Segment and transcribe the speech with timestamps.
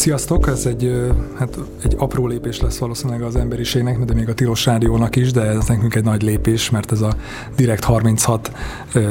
[0.00, 0.48] Sziasztok!
[0.48, 5.16] Ez egy, hát egy apró lépés lesz valószínűleg az emberiségnek, de még a Tilos Rádiónak
[5.16, 7.14] is, de ez nekünk egy nagy lépés, mert ez a
[7.56, 8.52] Direkt 36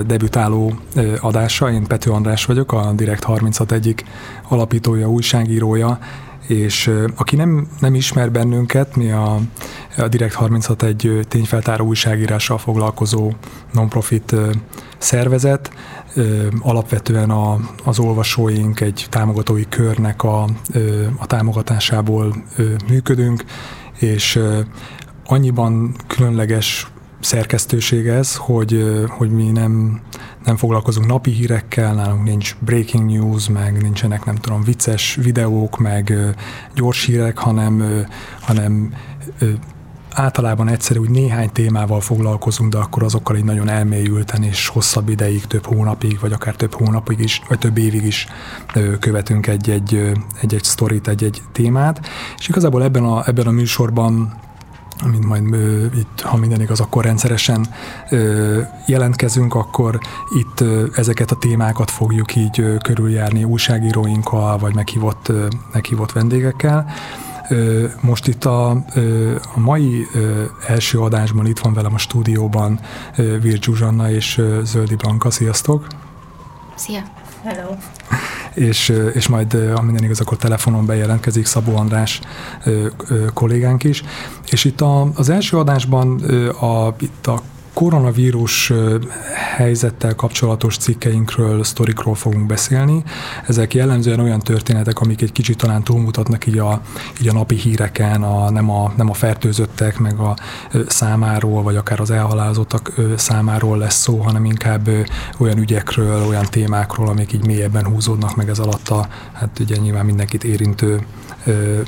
[0.05, 0.73] debütáló
[1.21, 1.71] adása.
[1.71, 4.05] Én Pető András vagyok, a Direkt 36 egyik
[4.47, 5.99] alapítója, újságírója,
[6.49, 9.39] és aki nem, nem ismer bennünket, mi a,
[9.97, 13.31] a Direkt 36 egy tényfeltáró újságírással foglalkozó
[13.73, 14.35] non-profit
[14.97, 15.71] szervezet,
[16.59, 20.43] alapvetően a, az olvasóink egy támogatói körnek a,
[21.17, 22.43] a támogatásából
[22.87, 23.43] működünk,
[23.99, 24.39] és
[25.25, 30.01] annyiban különleges szerkesztőség ez, hogy, hogy mi nem,
[30.45, 36.13] nem foglalkozunk napi hírekkel, nálunk nincs breaking news, meg nincsenek nem tudom vicces videók, meg
[36.75, 38.05] gyors hírek, hanem,
[38.39, 38.93] hanem
[40.13, 45.45] általában egyszerű, úgy néhány témával foglalkozunk, de akkor azokkal így nagyon elmélyülten és hosszabb ideig,
[45.45, 48.27] több hónapig, vagy akár több hónapig is, vagy több évig is
[48.99, 52.07] követünk egy-egy, egy-egy sztorit, egy-egy témát.
[52.37, 54.33] És igazából ebben a, ebben a műsorban
[55.05, 57.67] mint majd ö, itt, ha minden igaz, akkor rendszeresen
[58.09, 59.99] ö, jelentkezünk, akkor
[60.39, 66.85] itt ö, ezeket a témákat fogjuk így ö, körüljárni újságíróinkkal, vagy meghívott, ö, meghívott vendégekkel.
[68.01, 68.69] Most itt a,
[69.55, 70.07] a mai
[70.67, 72.79] első adásban itt van velem a stúdióban
[73.15, 75.31] Vir Zsuzsanna és Zöldi Blanka.
[75.31, 75.87] Sziasztok!
[76.75, 77.01] Szia!
[77.43, 77.75] Hello!
[78.53, 82.21] És, és majd, ha minden igaz, akkor telefonon bejelentkezik Szabó András
[83.33, 84.03] kollégánk is.
[84.51, 86.19] És itt a, az első adásban
[86.59, 87.41] a, itt a
[87.79, 88.73] koronavírus
[89.55, 93.03] helyzettel kapcsolatos cikkeinkről, sztorikról fogunk beszélni.
[93.47, 96.81] Ezek jellemzően olyan történetek, amik egy kicsit talán túlmutatnak így a,
[97.21, 100.35] így a napi híreken, a, nem, a, nem a fertőzöttek, meg a
[100.87, 104.89] számáról, vagy akár az elhalálozottak számáról lesz szó, hanem inkább
[105.37, 110.05] olyan ügyekről, olyan témákról, amik így mélyebben húzódnak meg ez alatt a, hát ugye nyilván
[110.05, 111.05] mindenkit érintő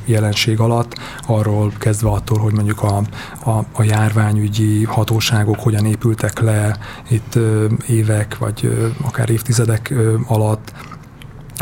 [0.06, 3.02] jelenség alatt, arról kezdve attól, hogy mondjuk a,
[3.44, 6.78] a, a járványügyi hatóságok hogyan épültek le
[7.10, 7.40] itt
[7.88, 9.94] évek, vagy akár évtizedek
[10.28, 10.74] alatt,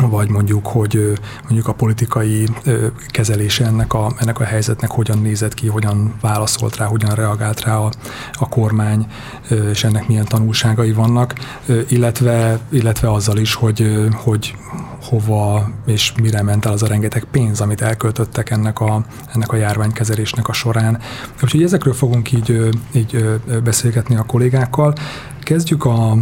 [0.08, 1.12] vagy mondjuk, hogy
[1.42, 2.48] mondjuk a politikai
[3.06, 7.76] kezelése ennek a, ennek a helyzetnek hogyan nézett ki, hogyan válaszolt rá, hogyan reagált rá
[7.76, 7.90] a,
[8.32, 9.06] a kormány,
[9.70, 11.34] és ennek milyen tanulságai vannak,
[11.88, 14.54] illetve, illetve azzal is, hogy, hogy
[15.02, 19.56] hova és mire ment el az a rengeteg pénz, amit elköltöttek ennek a, ennek a
[19.56, 20.98] járványkezelésnek a során.
[21.42, 24.94] Úgyhogy ezekről fogunk így, így beszélgetni a kollégákkal.
[25.40, 26.16] Kezdjük, a,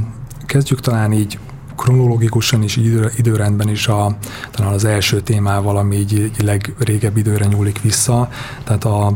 [0.47, 1.39] kezdjük talán így
[1.79, 4.17] kronológikusan idő, időrendben is a,
[4.51, 8.29] talán az első témával, ami így, így legrégebb időre nyúlik vissza,
[8.65, 9.07] tehát a,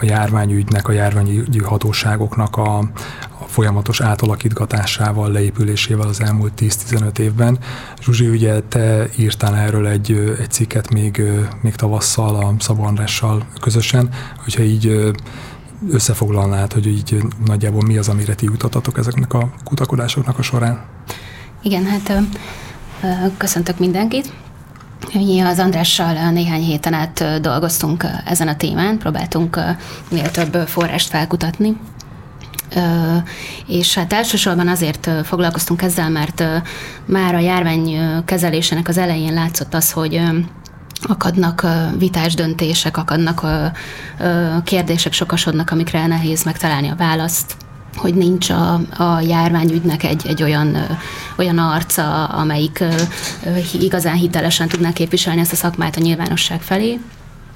[0.00, 7.58] a járványügynek, a járványügyi hatóságoknak a, a folyamatos átalakítgatásával, leépülésével az elmúlt 10-15 évben.
[8.00, 11.22] Zsuzsi, ugye te írtál erről egy, egy cikket még,
[11.60, 14.08] még tavasszal a Szabó Andrással közösen,
[14.44, 15.12] hogyha így
[15.90, 20.84] összefoglalnád, hogy így nagyjából mi az, amire ti jutatatok ezeknek a kutakodásoknak a során?
[21.62, 22.12] Igen, hát
[23.36, 24.32] köszöntök mindenkit.
[25.12, 29.60] Mi az Andrással néhány héten át dolgoztunk ezen a témán, próbáltunk
[30.10, 31.76] minél több forrást felkutatni,
[33.66, 36.44] és hát elsősorban azért foglalkoztunk ezzel, mert
[37.04, 40.20] már a járvány kezelésének az elején látszott az, hogy
[41.02, 41.66] akadnak
[41.98, 43.46] vitás döntések, akadnak
[44.64, 47.56] kérdések sokasodnak, amikre nehéz megtalálni a választ
[47.96, 50.76] hogy nincs a, a járványügynek egy, egy olyan,
[51.36, 52.84] olyan arca, amelyik
[53.80, 56.98] igazán hitelesen tudná képviselni ezt a szakmát a nyilvánosság felé.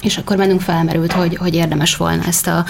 [0.03, 2.65] És akkor bennünk felmerült, hogy, hogy érdemes volna ezt a,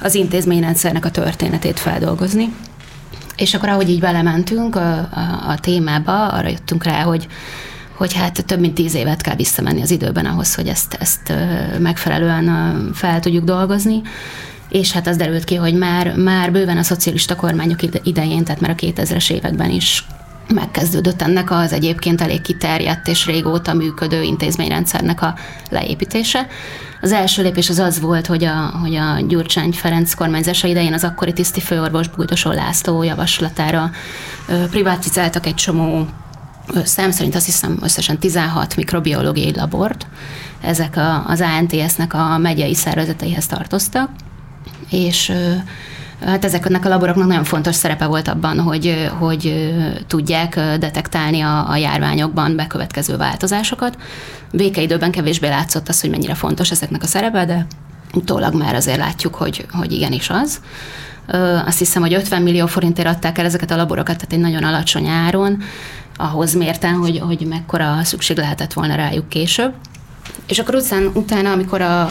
[0.00, 2.54] az intézményrendszernek a történetét feldolgozni.
[3.36, 7.26] És akkor, ahogy így belementünk a, a, a témába, arra jöttünk rá, hogy,
[7.96, 11.32] hogy hát több mint tíz évet kell visszamenni az időben ahhoz, hogy ezt, ezt
[11.78, 14.02] megfelelően fel tudjuk dolgozni
[14.68, 18.70] és hát az derült ki, hogy már, már bőven a szocialista kormányok idején, tehát már
[18.70, 20.04] a 2000-es években is
[20.54, 25.34] megkezdődött ennek az egyébként elég kiterjedt és régóta működő intézményrendszernek a
[25.70, 26.46] leépítése.
[27.00, 31.04] Az első lépés az az volt, hogy a, hogy a Gyurcsány Ferenc kormányzása idején az
[31.04, 33.90] akkori tiszti főorvos Bújdosó László javaslatára
[34.70, 36.06] privatizáltak egy csomó
[36.84, 40.06] szám szerint azt hiszem összesen 16 mikrobiológiai labort.
[40.60, 44.10] Ezek a, az ANTS-nek a megyei szervezeteihez tartoztak,
[44.90, 45.32] és
[46.24, 49.72] Hát ezeknek a laboroknak nagyon fontos szerepe volt abban, hogy, hogy
[50.06, 53.96] tudják detektálni a, a járványokban bekövetkező változásokat.
[54.52, 57.66] Békeidőben kevésbé látszott az, hogy mennyire fontos ezeknek a szerepe, de
[58.14, 60.60] utólag már azért látjuk, hogy, hogy igenis az.
[61.66, 65.06] Azt hiszem, hogy 50 millió forintért adták el ezeket a laborokat, tehát egy nagyon alacsony
[65.06, 65.62] áron,
[66.16, 69.72] ahhoz mérten, hogy, hogy mekkora szükség lehetett volna rájuk később.
[70.46, 72.10] És akkor után, utána, amikor a,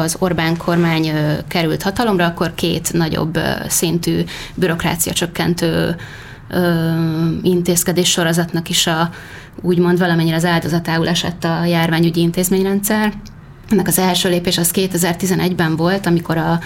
[0.00, 1.12] az Orbán kormány
[1.48, 3.38] került hatalomra, akkor két nagyobb
[3.68, 4.24] szintű
[4.54, 5.96] bürokrácia csökkentő
[7.42, 9.10] intézkedés sorozatnak is a
[9.60, 13.12] úgymond valamennyire az áldozatául esett a járványügyi intézményrendszer.
[13.70, 16.60] Ennek az első lépés az 2011-ben volt, amikor a,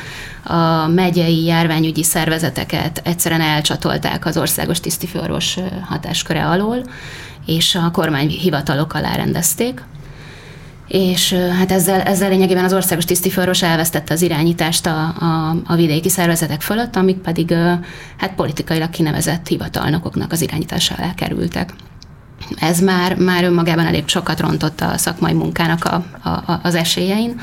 [0.52, 6.84] a megyei járványügyi szervezeteket egyszerűen elcsatolták az országos tisztifőorvos hatásköre alól,
[7.46, 9.82] és a kormányhivatalok alá rendezték
[10.88, 16.08] és hát ezzel, ezzel lényegében az országos tisztifőorvos elvesztette az irányítást a, a, a vidéki
[16.08, 17.54] szervezetek fölött, amik pedig
[18.16, 21.72] hát politikailag kinevezett hivatalnokoknak az irányítása alá kerültek
[22.58, 27.40] ez már, már önmagában elég sokat rontott a szakmai munkának a, a, az esélyein,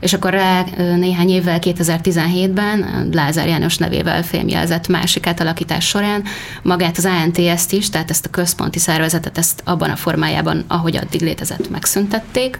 [0.00, 6.24] és akkor rá néhány évvel, 2017-ben Lázár János nevével fémjelzett másik átalakítás során
[6.62, 11.20] magát az ANTS-t is, tehát ezt a központi szervezetet, ezt abban a formájában, ahogy addig
[11.20, 12.58] létezett, megszüntették.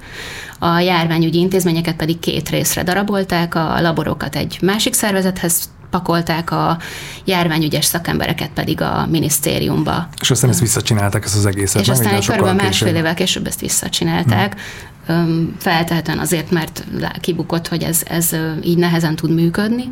[0.59, 6.79] A járványügyi intézményeket pedig két részre darabolták, a laborokat egy másik szervezethez pakolták a
[7.25, 10.09] járványügyes szakembereket pedig a minisztériumba.
[10.21, 11.83] És aztán ezt visszacsinálták, ezt az egészet.
[11.83, 14.61] És aztán egy körülbelül másfél évvel később ezt visszacsinálták.
[15.07, 15.57] Hmm.
[15.59, 16.85] Feltehetően azért, mert
[17.21, 19.89] kibukott, hogy ez, ez így nehezen tud működni.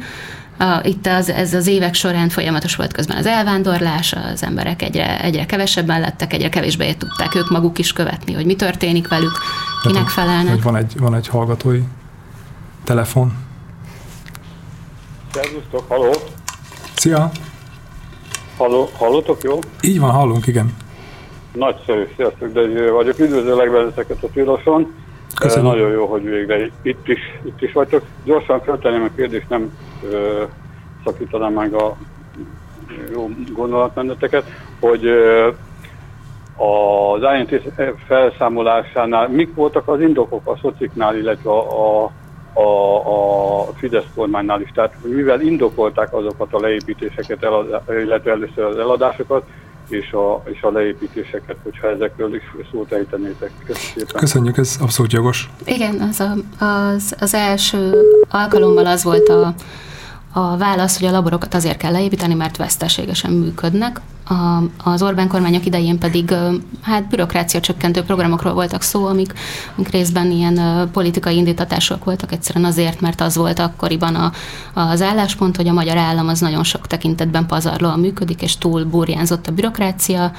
[0.58, 5.20] A, itt az, ez az évek során folyamatos volt közben az elvándorlás, az emberek egyre,
[5.20, 9.38] egyre kevesebben lettek, egyre kevésbé tudták ők maguk is követni, hogy mi történik velük,
[9.82, 10.62] kinek felelnek.
[10.62, 11.82] Van egy, van egy hallgatói
[12.84, 13.45] telefon.
[15.36, 16.12] Szervusztok, haló!
[16.94, 17.30] Szia!
[18.56, 19.58] Halló, hallottok, jó?
[19.80, 20.76] Így van, hallunk, igen.
[21.52, 23.18] Nagyszerű, sziasztok, de vagyok.
[23.18, 24.94] Üdvözöllek benneteket a Piroson.
[25.34, 25.64] Köszönöm.
[25.64, 28.02] Nagyon jó, hogy végre itt is, itt is vagytok.
[28.24, 29.72] Gyorsan feltenném a kérdést, nem
[30.10, 30.42] ö,
[31.04, 31.96] szakítanám meg a
[33.12, 34.44] jó gondolatmeneteket,
[34.80, 35.48] hogy ö,
[36.56, 37.62] az INT
[38.06, 42.10] felszámolásánál mik voltak az indokok a szociknál, illetve a, a
[42.56, 44.70] a, a Fidesz kormánynál is.
[44.74, 47.46] Tehát mivel indokolták azokat a leépítéseket,
[47.88, 49.44] illetve először az eladásokat,
[49.88, 52.42] és a, és a leépítéseket, hogyha ezekről is
[52.72, 53.50] szót ejtenétek.
[53.64, 55.50] Köszönjük, Köszönjük, ez abszolút jogos.
[55.64, 57.94] Igen, az, a, az, az első
[58.28, 59.54] alkalommal az volt a,
[60.36, 64.00] a válasz, hogy a laborokat azért kell leépíteni, mert veszteségesen működnek.
[64.28, 66.34] A, az Orbán kormányok idején pedig
[66.82, 69.32] hát bürokrácia csökkentő programokról voltak szó, amik,
[69.76, 74.32] amik részben ilyen politikai indítatások voltak, egyszerűen azért, mert az volt akkoriban a,
[74.74, 79.46] az álláspont, hogy a magyar állam az nagyon sok tekintetben pazarlóan működik, és túl burjánzott
[79.46, 80.32] a bürokrácia,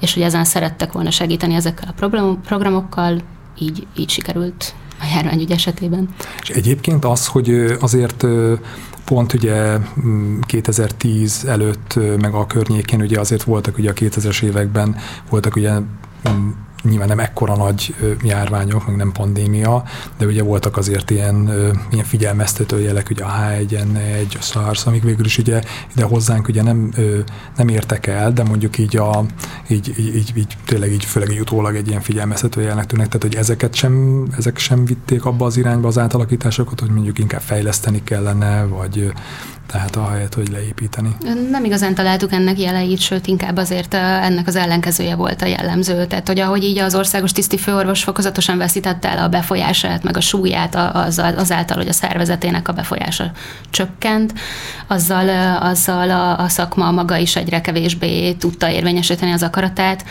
[0.00, 2.04] és hogy ezen szerettek volna segíteni ezekkel a
[2.44, 3.20] programokkal,
[3.58, 6.08] így, így sikerült a járványügy esetében.
[6.42, 8.26] És egyébként az, hogy azért
[9.04, 9.76] pont ugye
[10.46, 14.96] 2010 mm, előtt, meg a környékén ugye azért voltak ugye a 2000-es években
[15.28, 15.72] voltak ugye
[16.28, 16.50] mm,
[16.82, 19.84] nyilván nem ekkora nagy járványok, meg nem pandémia,
[20.18, 21.50] de ugye voltak azért ilyen,
[21.90, 25.62] ilyen figyelmeztető jelek, ugye a H1N1, a SARS, amik végül is ugye
[25.94, 26.90] ide hozzánk ugye nem,
[27.56, 29.24] nem értek el, de mondjuk így, a,
[29.68, 33.22] így, így, így, így tényleg így főleg egy utólag egy ilyen figyelmeztető jelnek tűnnek, tehát
[33.22, 38.02] hogy ezeket sem, ezek sem vitték abba az irányba az átalakításokat, hogy mondjuk inkább fejleszteni
[38.04, 39.12] kellene, vagy
[39.72, 41.16] tehát ahelyett, hogy leépíteni.
[41.50, 46.06] Nem igazán találtuk ennek jeleit, sőt inkább azért ennek az ellenkezője volt a jellemző.
[46.06, 50.20] Tehát, hogy ahogy így az országos tiszti főorvos fokozatosan veszítette el a befolyását, meg a
[50.20, 50.74] súlyát
[51.36, 53.30] azáltal, hogy a szervezetének a befolyása
[53.70, 54.32] csökkent,
[54.86, 60.04] azzal, azzal a, a szakma maga is egyre kevésbé tudta érvényesíteni az akaratát,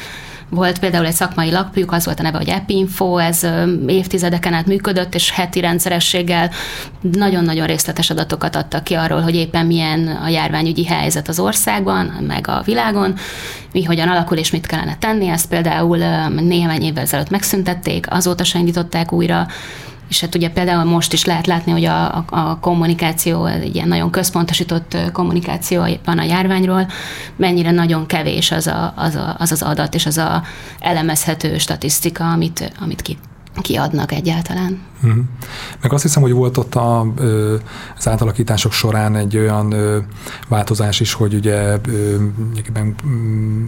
[0.52, 3.48] volt például egy szakmai lakpjuk, az volt a neve, hogy Epinfo, ez
[3.88, 6.50] évtizedeken át működött, és heti rendszerességgel
[7.02, 12.48] nagyon-nagyon részletes adatokat adtak ki arról, hogy éppen milyen a járványügyi helyzet az országban, meg
[12.48, 13.16] a világon,
[13.72, 15.28] mi hogyan alakul és mit kellene tenni.
[15.28, 19.48] Ezt például néhány évvel ezelőtt megszüntették, azóta se indították újra,
[20.12, 23.88] és hát ugye például most is lehet látni, hogy a, a, a kommunikáció, egy ilyen
[23.88, 26.88] nagyon központosított kommunikáció van a járványról,
[27.36, 30.44] mennyire nagyon kevés az a, az, a, az, az adat és az a
[30.80, 33.18] elemezhető statisztika, amit, amit ki,
[33.62, 34.80] kiadnak egyáltalán.
[35.04, 35.24] Uh-huh.
[35.82, 37.00] Meg azt hiszem, hogy volt ott a,
[37.98, 39.76] az átalakítások során egy olyan
[40.48, 41.78] változás is, hogy ugye
[43.08, 43.66] mm,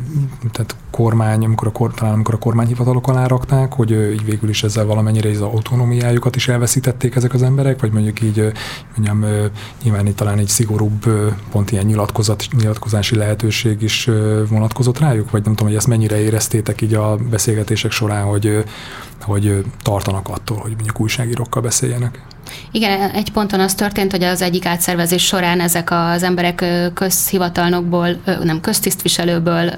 [0.51, 4.63] tehát kormány, amikor a, kor, talán amikor a kormányhivatalok alá rakták, hogy így végül is
[4.63, 8.51] ezzel valamennyire az autonómiájukat is elveszítették ezek az emberek, vagy mondjuk így
[8.95, 9.49] mondjam,
[9.83, 11.09] nyilván itt talán egy szigorúbb
[11.51, 14.09] pont ilyen nyilatkozat, nyilatkozási lehetőség is
[14.49, 18.63] vonatkozott rájuk, vagy nem tudom, hogy ezt mennyire éreztétek így a beszélgetések során, hogy,
[19.21, 22.21] hogy tartanak attól, hogy mondjuk újságírókkal beszéljenek?
[22.71, 28.61] Igen, egy ponton az történt, hogy az egyik átszervezés során ezek az emberek közhivatalnokból, nem
[28.61, 29.73] köztisztviselőből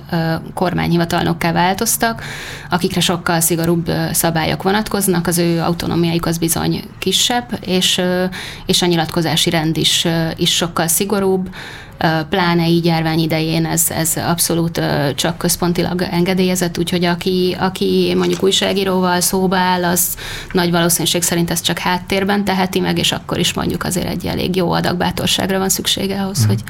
[0.53, 2.23] kormányhivatalnokká változtak,
[2.69, 8.01] akikre sokkal szigorúbb szabályok vonatkoznak, az ő autonómiájuk az bizony kisebb, és,
[8.65, 11.49] és a nyilatkozási rend is, is sokkal szigorúbb
[12.29, 14.81] pláne így járvány idején ez, ez abszolút
[15.15, 20.15] csak központilag engedélyezett, úgyhogy aki, aki mondjuk újságíróval szóba áll, az
[20.51, 24.55] nagy valószínűség szerint ezt csak háttérben teheti meg, és akkor is mondjuk azért egy elég
[24.55, 26.47] jó adag bátorságra van szüksége ahhoz, mm.
[26.47, 26.63] hogy,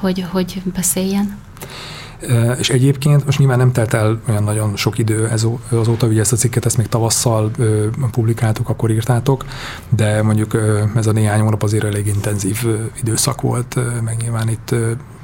[0.00, 1.38] hogy, hogy beszéljen.
[2.58, 6.32] És egyébként most nyilván nem telt el olyan nagyon sok idő ez, azóta, hogy ezt
[6.32, 7.50] a cikket ezt még tavasszal
[8.10, 9.44] publikáltuk, akkor írtátok,
[9.88, 10.56] de mondjuk
[10.96, 12.66] ez a néhány hónap azért elég intenzív
[13.00, 14.74] időszak volt, meg nyilván itt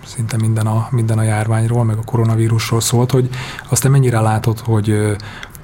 [0.04, 3.28] szinte minden a, minden a járványról, meg a koronavírusról szólt, hogy
[3.68, 5.16] azt nem mennyire látod, hogy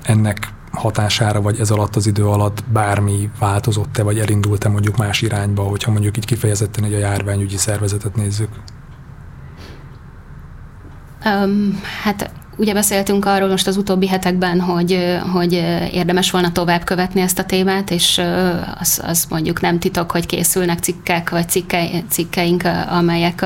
[0.03, 5.63] ennek hatására, vagy ez alatt az idő alatt bármi változott-e, vagy elindult-e mondjuk más irányba,
[5.63, 8.49] hogyha mondjuk így kifejezetten egy a járványügyi szervezetet nézzük?
[11.25, 15.53] Um, hát Ugye beszéltünk arról most az utóbbi hetekben, hogy, hogy
[15.93, 18.21] érdemes volna tovább követni ezt a témát, és
[18.81, 23.45] az, az mondjuk nem titok, hogy készülnek cikkek vagy cikke, cikkeink, amelyek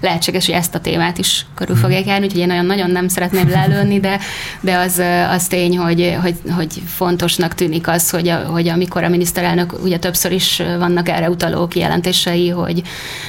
[0.00, 1.84] lehetséges, hogy ezt a témát is körül mhm.
[1.84, 4.18] fogják járni, úgyhogy én nagyon, nagyon nem szeretném lelőni, de,
[4.60, 9.08] de az, az tény, hogy, hogy, hogy fontosnak tűnik az, hogy, a, hogy amikor a
[9.08, 12.82] miniszterelnök, ugye többször is vannak erre utaló kijelentései, hogy,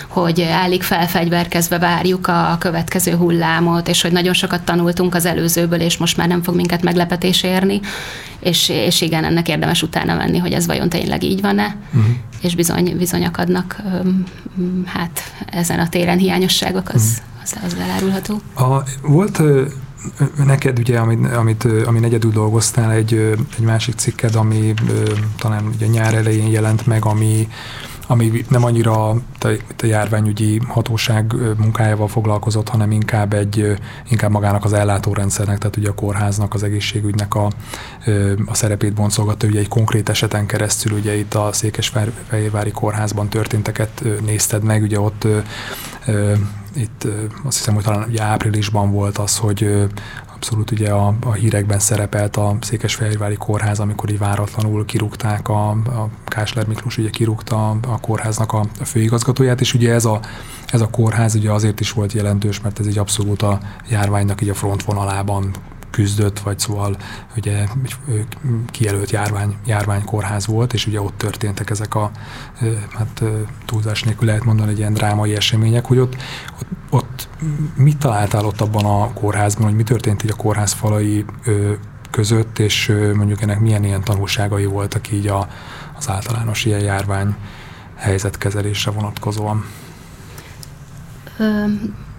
[0.08, 5.98] hogy állik felfegyverkezve várjuk a következő hullámot, és hogy nagyon sokat tanultunk az előzőből, és
[5.98, 7.80] most már nem fog minket meglepetés érni,
[8.40, 12.16] és, és igen, ennek érdemes utána menni, hogy ez vajon tényleg így van-e, uh-huh.
[12.42, 13.82] és bizony, bizony akadnak
[14.86, 17.42] hát ezen a téren hiányosságok, az, uh-huh.
[17.44, 18.42] az, az elárulható.
[18.56, 19.42] A, volt
[20.46, 23.14] neked ugye, amit, amit, ami negyedül dolgoztál, egy,
[23.58, 24.74] egy másik cikked, ami
[25.38, 27.48] talán ugye nyár elején jelent meg, ami
[28.12, 33.74] ami nem annyira a, a járványügyi hatóság munkájával foglalkozott, hanem inkább egy,
[34.10, 37.50] inkább magának az ellátórendszernek, tehát ugye a kórháznak, az egészségügynek a,
[38.46, 44.64] a szerepét boncolgatta, ugye egy konkrét eseten keresztül, ugye itt a Székesfehérvári kórházban történteket nézted
[44.64, 45.28] meg, ugye ott
[46.76, 47.08] itt
[47.44, 49.88] azt hiszem, hogy talán ugye áprilisban volt az, hogy
[50.42, 56.10] abszolút ugye a, a hírekben szerepelt a Székesfehérvári kórház, amikor így váratlanul kirúgták, a, a
[56.26, 60.20] Kásler Miklós ugye kirúgta a, kórháznak a, a főigazgatóját, és ugye ez a,
[60.72, 64.50] ez a kórház ugye azért is volt jelentős, mert ez egy abszolút a járványnak így
[64.50, 65.52] a frontvonalában
[65.92, 66.98] küzdött, vagy szóval
[67.38, 67.66] ugye
[68.08, 68.26] egy
[68.68, 72.12] kijelölt járvány, járványkórház volt, és ugye ott történtek ezek a,
[72.98, 73.24] hát
[73.66, 76.16] túlzás nélkül lehet mondani, egy ilyen drámai események, hogy ott,
[76.60, 77.28] ott, ott
[77.76, 81.26] mit találtál ott abban a kórházban, hogy mi történt így a kórház falai
[82.12, 85.48] között, és mondjuk ennek milyen ilyen tanulságai voltak így a,
[85.98, 87.36] az általános ilyen járvány
[87.96, 89.66] helyzetkezelésre vonatkozóan?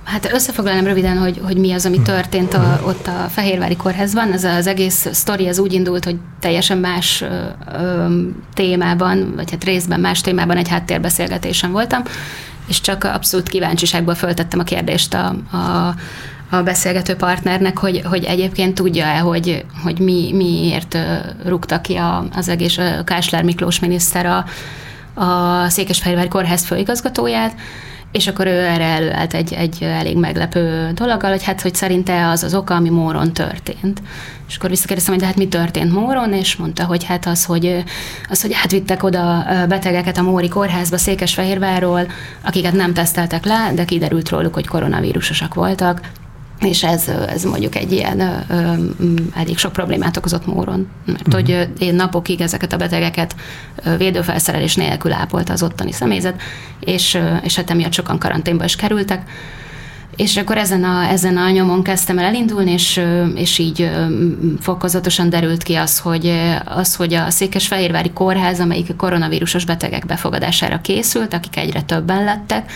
[0.04, 4.32] Hát összefoglalnám röviden, hogy, hogy mi az, ami történt a, ott a Fehérvári Kórházban.
[4.32, 7.26] Ez az egész sztori az úgy indult, hogy teljesen más ö,
[7.72, 8.18] ö,
[8.54, 12.02] témában, vagy hát részben más témában egy háttérbeszélgetésen voltam,
[12.68, 15.94] és csak abszolút kíváncsiságból föltettem a kérdést a, a
[16.54, 20.98] a beszélgető partnernek, hogy, hogy egyébként tudja-e, hogy, hogy mi, miért
[21.44, 24.44] rúgta ki a, az egész Kásler Miklós miniszter a,
[25.24, 27.54] a Székesfehérvári Kórház főigazgatóját,
[28.12, 32.42] és akkor ő erre előállt egy, egy elég meglepő dologgal, hogy hát, hogy szerinte az
[32.42, 34.02] az oka, ami Móron történt.
[34.48, 37.84] És akkor visszakérdeztem, hogy de hát mi történt Móron, és mondta, hogy hát az, hogy,
[38.28, 42.06] az, hogy átvittek oda betegeket a Móri kórházba Székesfehérvárról,
[42.44, 46.00] akiket nem teszteltek le, de kiderült róluk, hogy koronavírusosak voltak,
[46.64, 48.72] és ez, ez mondjuk egy ilyen ö, ö,
[49.34, 50.88] elég sok problémát okozott Móron.
[51.04, 51.34] Mert uh-huh.
[51.34, 53.34] hogy én napokig ezeket a betegeket
[53.96, 56.40] védőfelszerelés nélkül ápolta az ottani személyzet,
[56.80, 59.30] és, és hát emiatt sokan karanténba is kerültek.
[60.16, 63.00] És akkor ezen a, ezen a nyomon kezdtem el elindulni, és,
[63.34, 63.90] és így
[64.60, 66.32] fokozatosan derült ki az, hogy,
[66.64, 72.72] az, hogy a Székesfehérvári Kórház, amelyik a koronavírusos betegek befogadására készült, akik egyre többen lettek,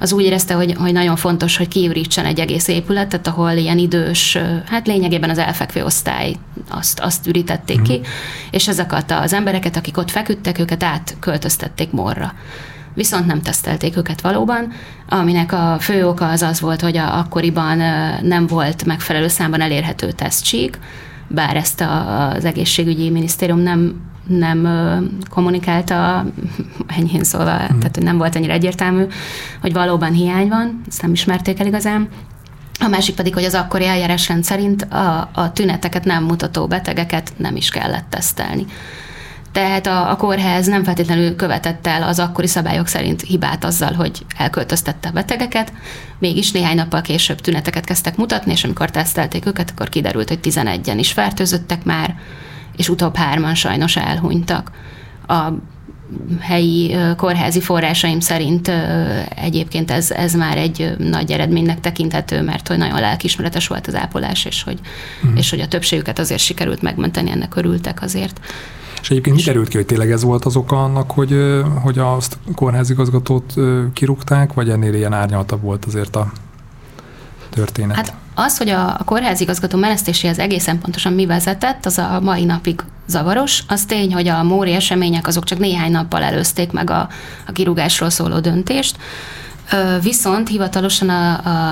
[0.00, 4.38] az úgy érezte, hogy, hogy nagyon fontos, hogy kiürítsen egy egész épületet, ahol ilyen idős,
[4.66, 6.34] hát lényegében az elfekvő osztály
[6.68, 7.82] azt, azt ürítették mm.
[7.82, 8.00] ki,
[8.50, 12.34] és ezeket az embereket, akik ott feküdtek, őket átköltöztették morra
[12.94, 14.72] viszont nem tesztelték őket valóban,
[15.08, 17.76] aminek a fő oka az az volt, hogy a, akkoriban
[18.22, 20.78] nem volt megfelelő számban elérhető tesztsík,
[21.28, 24.68] bár ezt a, az egészségügyi minisztérium nem nem
[25.30, 26.24] kommunikálta,
[26.96, 27.78] enyhén szólva, mm.
[27.78, 29.04] tehát hogy nem volt annyira egyértelmű,
[29.60, 32.08] hogy valóban hiány van, ezt nem ismerték el igazán.
[32.80, 37.56] A másik pedig, hogy az akkori eljárásrend szerint a, a tüneteket nem mutató betegeket nem
[37.56, 38.66] is kellett tesztelni.
[39.52, 44.24] Tehát a, a kórház nem feltétlenül követett el az akkori szabályok szerint hibát azzal, hogy
[44.36, 45.72] elköltöztette a betegeket,
[46.18, 50.96] mégis néhány nappal később tüneteket kezdtek mutatni, és amikor tesztelték őket, akkor kiderült, hogy 11-en
[50.96, 52.14] is fertőzöttek már,
[52.76, 54.70] és utóbb hárman sajnos elhunytak.
[55.26, 55.48] A
[56.40, 58.70] helyi kórházi forrásaim szerint
[59.36, 64.44] egyébként ez, ez már egy nagy eredménynek tekinthető, mert hogy nagyon lelkismeretes volt az ápolás,
[64.44, 64.78] és hogy,
[65.22, 65.38] uh-huh.
[65.38, 68.40] és hogy a többségüket azért sikerült megmenteni, ennek örültek azért.
[69.02, 72.18] És egyébként mi derült ki, hogy tényleg ez volt az oka annak, hogy, hogy a
[72.54, 73.54] kórházigazgatót
[73.92, 76.32] kirúgták, vagy ennél ilyen árnyaltabb volt azért a
[77.50, 77.96] történet?
[77.96, 82.80] Hát az, hogy a, a kórházigazgató menesztéséhez egészen pontosan mi vezetett, az a mai napig
[83.06, 83.62] zavaros.
[83.68, 87.08] Az tény, hogy a móri események azok csak néhány nappal előzték meg a,
[87.46, 88.96] a kirúgásról szóló döntést.
[90.02, 91.08] Viszont hivatalosan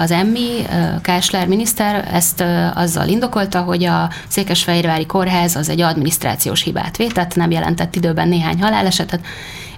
[0.03, 0.67] az Emmi,
[1.03, 2.45] Kásler miniszter ezt
[2.75, 8.63] azzal indokolta, hogy a Székesfehérvári Kórház az egy adminisztrációs hibát vétett, nem jelentett időben néhány
[8.63, 9.21] halálesetet,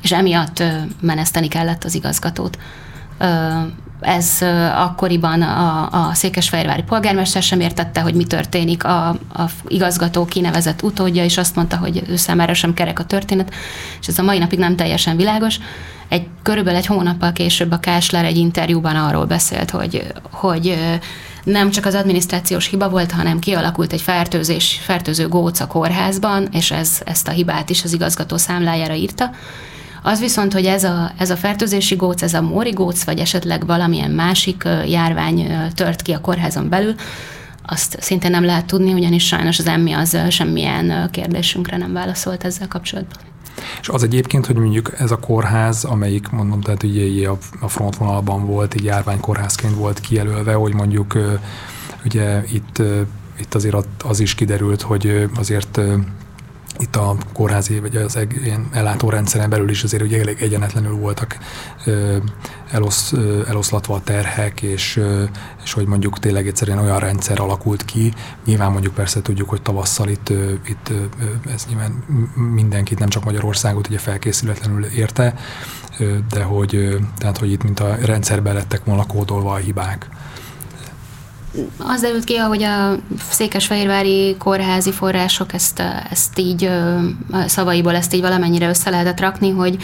[0.03, 0.63] és emiatt
[1.01, 2.59] meneszteni kellett az igazgatót
[4.03, 4.39] ez
[4.75, 8.85] akkoriban a, a székesfehérvári polgármester sem értette, hogy mi történik.
[8.85, 13.55] A, a igazgató kinevezett utódja, és azt mondta, hogy ő számára sem kerek a történet,
[14.01, 15.59] és ez a mai napig nem teljesen világos.
[16.13, 20.79] Egy, körülbelül egy hónappal később a Kásler egy interjúban arról beszélt, hogy, hogy
[21.45, 26.71] nem csak az adminisztrációs hiba volt, hanem kialakult egy fertőzés, fertőző góc a kórházban, és
[26.71, 29.31] ez, ezt a hibát is az igazgató számlájára írta.
[30.03, 33.67] Az viszont, hogy ez a, ez a fertőzési góc, ez a móri góc, vagy esetleg
[33.67, 36.95] valamilyen másik járvány tört ki a kórházon belül,
[37.67, 42.69] azt szinte nem lehet tudni, ugyanis sajnos az emmi az semmilyen kérdésünkre nem válaszolt ezzel
[42.69, 43.32] kapcsolatban.
[43.81, 47.29] És az egyébként, hogy mondjuk ez a kórház, amelyik mondom, tehát ugye
[47.61, 51.19] a frontvonalban volt, így járványkórházként volt kijelölve, hogy mondjuk
[52.05, 52.83] ugye itt,
[53.41, 55.81] itt azért az is kiderült, hogy azért
[56.79, 61.39] itt a kórházi, vagy az ilyen ellátórendszeren belül is azért ugye elég egyenetlenül voltak
[62.71, 63.13] elosz,
[63.49, 65.01] eloszlatva a terhek, és,
[65.65, 68.13] és hogy mondjuk tényleg egyszerűen olyan rendszer alakult ki.
[68.45, 70.29] Nyilván mondjuk persze tudjuk, hogy tavasszal itt,
[70.67, 70.93] itt
[71.53, 72.05] ez nyilván
[72.55, 75.35] mindenkit, nem csak Magyarországot ugye felkészületlenül érte,
[76.31, 80.09] de hogy, tehát, hogy itt mint a rendszerbe lettek volna kódolva a hibák.
[81.79, 82.97] Az derült ki, hogy a
[83.31, 86.71] székesfehérvári kórházi források ezt, ezt így
[87.47, 89.77] szavaiból ezt így valamennyire össze lehetett rakni, hogy,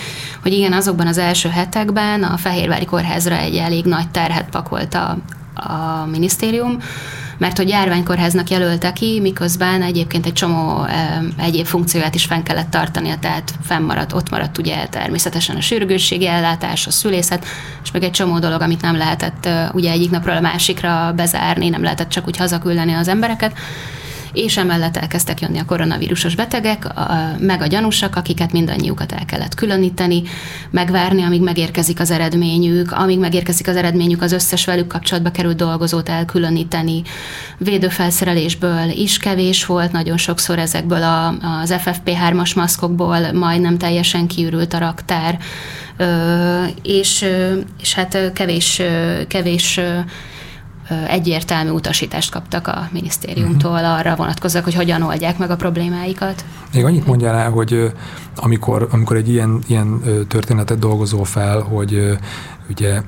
[0.42, 5.18] hogy igen, azokban az első hetekben a Fehérvári kórházra egy elég nagy terhet pakolt a,
[5.54, 6.78] a minisztérium,
[7.38, 10.86] mert hogy járványkórháznak jelölte ki, miközben egyébként egy csomó
[11.36, 16.86] egyéb funkcióját is fenn kellett tartania, tehát fennmaradt, ott maradt ugye természetesen a sürgősségi ellátás,
[16.86, 17.44] a szülészet,
[17.82, 21.82] és meg egy csomó dolog, amit nem lehetett ugye egyik napról a másikra bezárni, nem
[21.82, 23.52] lehetett csak úgy hazaküldeni az embereket
[24.32, 29.54] és emellett elkezdtek jönni a koronavírusos betegek, a, meg a gyanúsak, akiket mindannyiukat el kellett
[29.54, 30.22] különíteni,
[30.70, 36.08] megvárni, amíg megérkezik az eredményük, amíg megérkezik az eredményük, az összes velük kapcsolatba került dolgozót
[36.08, 37.02] elkülöníteni.
[37.58, 41.26] Védőfelszerelésből is kevés volt, nagyon sokszor ezekből a,
[41.60, 45.38] az FFP3-as maszkokból majdnem teljesen kiürült a raktár,
[46.82, 47.24] és,
[47.80, 48.82] és hát kevés,
[49.28, 49.80] kevés
[51.08, 53.98] egyértelmű utasítást kaptak a minisztériumtól uh-huh.
[53.98, 56.44] arra vonatkozóak, hogy hogyan oldják meg a problémáikat.
[56.72, 57.92] Még annyit mondjál el, hogy
[58.36, 62.18] amikor, amikor egy ilyen, ilyen történetet dolgozol fel, hogy
[62.70, 63.00] ugye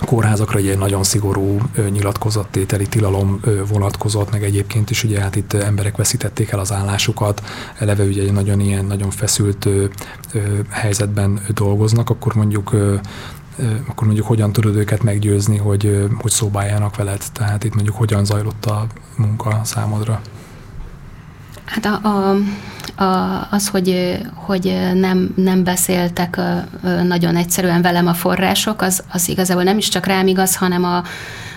[0.00, 1.58] a kórházakra egy nagyon szigorú
[1.90, 7.42] nyilatkozattételi tilalom vonatkozott, meg egyébként is ugye hát itt emberek veszítették el az állásukat,
[7.78, 9.68] eleve ugye egy nagyon ilyen, nagyon feszült
[10.70, 12.76] helyzetben dolgoznak, akkor mondjuk
[13.88, 17.22] akkor mondjuk hogyan tudod őket meggyőzni, hogy, hogy szóbáljanak veled?
[17.32, 20.20] Tehát itt mondjuk hogyan zajlott a munka számodra?
[21.64, 22.36] Hát a, a,
[23.02, 26.40] a, az, hogy, hogy nem, nem beszéltek
[27.06, 31.02] nagyon egyszerűen velem a források, az, az igazából nem is csak rám igaz, hanem a,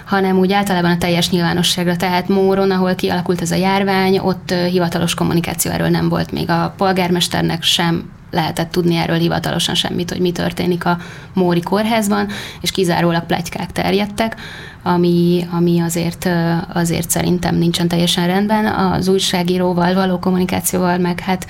[0.06, 1.96] hanem úgy általában a teljes nyilvánosságra.
[1.96, 6.74] Tehát Móron, ahol kialakult ez a járvány, ott hivatalos kommunikáció erről nem volt még a
[6.78, 10.98] polgármesternek sem lehetett tudni erről hivatalosan semmit, hogy mi történik a
[11.34, 12.28] Móri kórházban,
[12.62, 14.36] és kizárólag plegykák terjedtek,
[14.84, 16.30] ami, ami azért,
[16.74, 18.66] azért szerintem nincsen teljesen rendben.
[18.66, 21.48] Az újságíróval való kommunikációval meg hát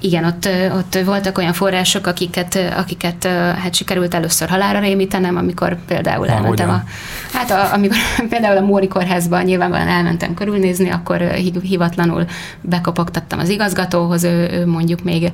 [0.00, 3.24] igen, ott, ott voltak olyan források, akiket, akiket
[3.62, 6.84] hát sikerült először halára rémítenem, amikor például ha, elmentem hogyan?
[6.84, 6.84] a,
[7.32, 7.96] hát a, amikor
[8.30, 11.20] például a Móri kórházban nyilvánvalóan elmentem körülnézni, akkor
[11.62, 12.24] hivatlanul
[12.60, 15.32] bekopogtattam az igazgatóhoz, ő, ő mondjuk még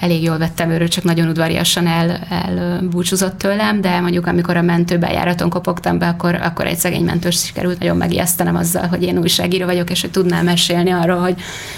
[0.00, 5.50] elég jól vettem őről, csak nagyon udvariasan el, elbúcsúzott tőlem, de mondjuk amikor a mentőbejáraton
[5.50, 9.90] kopogtam be, akkor, akkor egy szegény mentős sikerült nagyon megijesztenem azzal, hogy én újságíró vagyok,
[9.90, 11.34] és hogy tudnám mesélni arról, hogy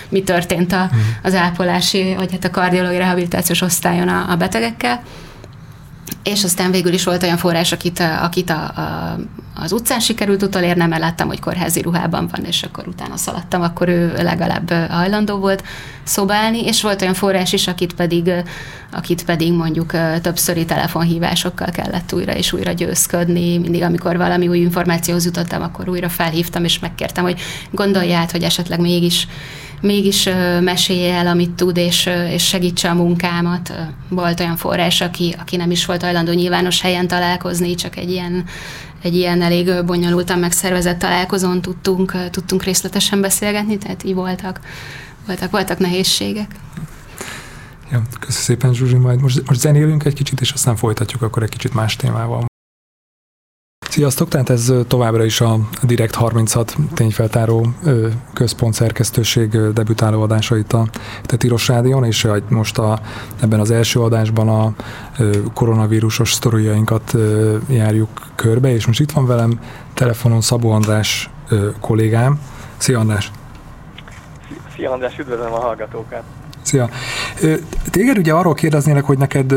[0.09, 0.99] mi történt a, mhm.
[1.23, 5.03] az ápolási, vagy hát a kardiológiai rehabilitációs osztályon a, a betegekkel.
[6.29, 9.17] És aztán végül is volt olyan forrás, akit, akit a, a,
[9.55, 13.89] az utcán sikerült utolérnem, mert láttam, hogy kórházi ruhában van, és akkor utána szaladtam, akkor
[13.89, 15.65] ő legalább hajlandó volt
[16.05, 18.31] szobálni, és volt olyan forrás is, akit pedig,
[18.93, 23.59] akit pedig mondjuk többszöri telefonhívásokkal kellett újra és újra győzködni.
[23.59, 28.43] Mindig, amikor valami új információhoz jutottam, akkor újra felhívtam, és megkértem, hogy gondolj át, hogy
[28.43, 29.27] esetleg mégis
[29.81, 30.29] mégis
[30.61, 33.73] mesélje el, amit tud, és, és segítse a munkámat.
[34.09, 38.45] Volt olyan forrás, aki, aki nem is volt hajlandó nyilvános helyen találkozni, csak egy ilyen,
[39.03, 44.61] egy ilyen elég bonyolultan megszervezett találkozón tudtunk, tudtunk részletesen beszélgetni, tehát így voltak,
[45.27, 46.51] voltak, voltak nehézségek.
[47.91, 51.49] Ja, köszönöm szépen, Zsuzsi, majd most, most zenélünk egy kicsit, és aztán folytatjuk akkor egy
[51.49, 52.48] kicsit más témával.
[53.89, 57.67] Sziasztok, tehát ez továbbra is a Direkt 36 tényfeltáró
[58.33, 60.87] központ szerkesztőség debütáló adása itt a,
[61.23, 62.99] Tiros Rádion, és most a,
[63.43, 64.73] ebben az első adásban a
[65.55, 67.15] koronavírusos sztoriainkat
[67.69, 69.61] járjuk körbe, és most itt van velem
[69.95, 71.31] telefonon Szabó András
[71.81, 72.41] kollégám.
[72.77, 73.31] Szia András!
[74.75, 76.23] Szia András, üdvözlöm a hallgatókat!
[76.69, 76.89] Szia.
[77.91, 79.55] Téged ugye arról kérdeznélek, hogy neked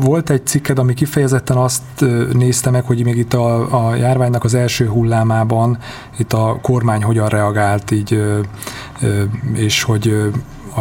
[0.00, 1.82] volt egy cikked, ami kifejezetten azt
[2.32, 5.78] nézte meg, hogy még itt a, a járványnak az első hullámában
[6.18, 8.22] itt a kormány hogyan reagált így,
[9.54, 10.32] és hogy
[10.76, 10.80] a,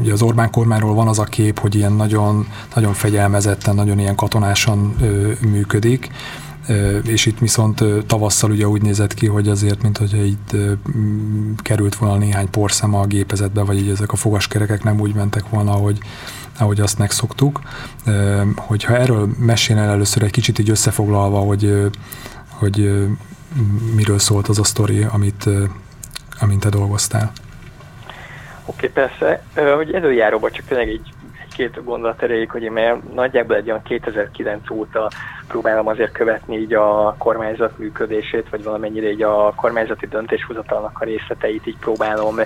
[0.00, 4.14] ugye az Orbán kormányról van az a kép, hogy ilyen nagyon, nagyon fegyelmezetten, nagyon ilyen
[4.14, 4.96] katonásan
[5.50, 6.10] működik,
[7.06, 10.56] és itt viszont tavasszal ugye úgy nézett ki, hogy azért, mint hogyha itt
[11.62, 15.72] került volna néhány porszem a gépezetbe, vagy így ezek a fogaskerekek nem úgy mentek volna,
[15.72, 15.98] ahogy,
[16.58, 17.60] ahogy azt megszoktuk.
[18.56, 21.90] Hogyha erről mesélnél először egy kicsit így összefoglalva, hogy,
[22.48, 23.06] hogy
[23.94, 25.48] miről szólt az a sztori, amit,
[26.40, 27.32] amit te dolgoztál.
[28.64, 29.44] Oké, okay, persze.
[29.76, 31.12] Hogy előjáróban csak tényleg egy
[31.52, 35.10] két gondolat erejéig, hogy én már nagyjából egy olyan 2009 óta
[35.48, 41.66] próbálom azért követni így a kormányzat működését, vagy valamennyire így a kormányzati döntéshozatalnak a részleteit
[41.66, 42.36] így próbálom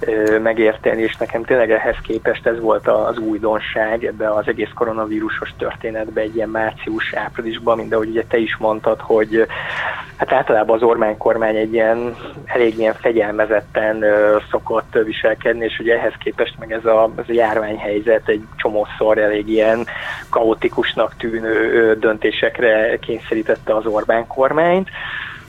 [0.00, 5.54] ö, megérteni, és nekem tényleg ehhez képest ez volt az újdonság ebbe az egész koronavírusos
[5.58, 9.46] történetbe egy ilyen március-áprilisban, mint ahogy ugye te is mondtad, hogy
[10.16, 15.94] hát általában az Orbán kormány egy ilyen elég ilyen fegyelmezetten ö, szokott viselkedni, és ugye
[15.94, 19.86] ehhez képest meg ez a, ez a járványhelyzet egy csomószor elég ilyen
[20.28, 24.88] kaotikusnak tűnő döntésekre kényszerítette az Orbán kormányt.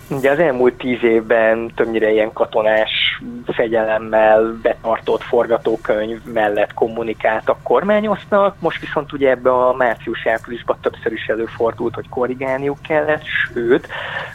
[0.09, 8.79] Ugye az elmúlt tíz évben többnyire ilyen katonás fegyelemmel betartott forgatókönyv mellett kommunikáltak, kormányoznak, most
[8.79, 13.87] viszont ugye ebbe a március-áprilisban többször is előfordult, hogy korrigálniuk kellett, sőt,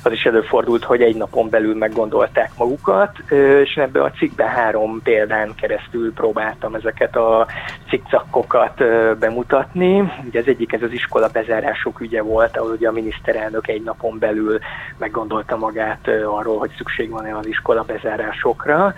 [0.02, 3.18] az is előfordult, hogy egy napon belül meggondolták magukat,
[3.64, 7.46] és ebbe a cikkben három példán keresztül próbáltam ezeket a
[7.88, 8.84] cikkcakkokat
[9.18, 10.12] bemutatni.
[10.26, 14.18] Ugye az egyik ez az iskola bezárások ügye volt, ahol ugye a miniszterelnök egy napon
[14.18, 14.58] belül
[14.98, 18.94] meggondolta magát arról, hogy szükség van-e az iskola bezárásokra,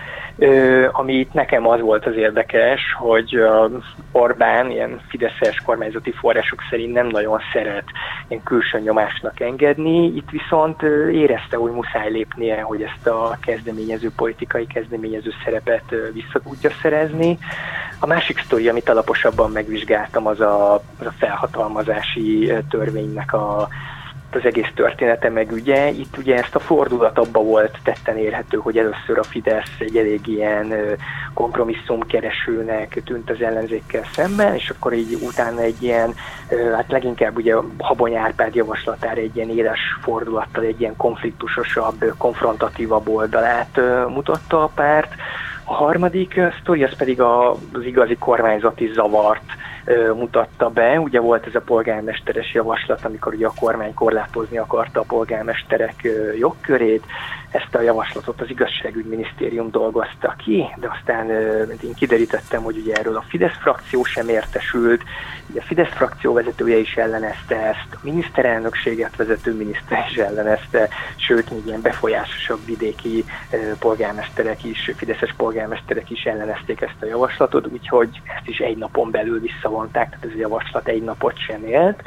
[0.92, 3.38] ami itt nekem az volt az érdekes, hogy
[4.12, 7.84] Orbán ilyen fideszes kormányzati források szerint nem nagyon szeret
[8.28, 14.66] ilyen külső nyomásnak engedni, itt viszont érezte, hogy muszáj lépnie, hogy ezt a kezdeményező, politikai
[14.66, 17.38] kezdeményező szerepet vissza tudja szerezni.
[17.98, 23.68] A másik sztori, amit alaposabban megvizsgáltam, az a, az a felhatalmazási törvénynek a
[24.34, 28.78] az egész története meg ugye, itt ugye ezt a fordulat abba volt tetten érhető, hogy
[28.78, 30.74] először a Fidesz egy elég ilyen
[31.34, 36.14] kompromisszumkeresőnek tűnt az ellenzékkel szemben, és akkor így utána egy ilyen,
[36.74, 43.80] hát leginkább ugye Habony Árpád javaslatára egy ilyen éles fordulattal, egy ilyen konfliktusosabb, konfrontatívabb oldalát
[44.08, 45.14] mutatta a párt.
[45.64, 49.42] A harmadik sztori, az pedig az igazi kormányzati zavart
[50.14, 51.00] mutatta be.
[51.00, 57.04] Ugye volt ez a polgármesteres javaslat, amikor ugye a kormány korlátozni akarta a polgármesterek jogkörét,
[57.54, 61.30] ezt a javaslatot az igazságügyminisztérium dolgozta ki, de aztán
[61.82, 65.02] én kiderítettem, hogy ugye erről a Fidesz frakció sem értesült,
[65.50, 71.50] ugye a Fidesz frakció vezetője is ellenezte ezt, a miniszterelnökséget vezető miniszter is ellenezte, sőt,
[71.50, 73.24] még ilyen befolyásosabb vidéki
[73.78, 79.40] polgármesterek is, fideszes polgármesterek is ellenezték ezt a javaslatot, úgyhogy ezt is egy napon belül
[79.74, 82.02] visszavonták, tehát ez a javaslat egy napot sem élt.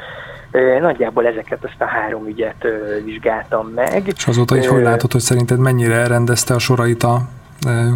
[0.80, 2.66] Nagyjából ezeket ezt a három ügyet
[3.04, 4.06] vizsgáltam meg.
[4.06, 7.20] És azóta így hogy látod, hogy szerinted mennyire elrendezte a sorait a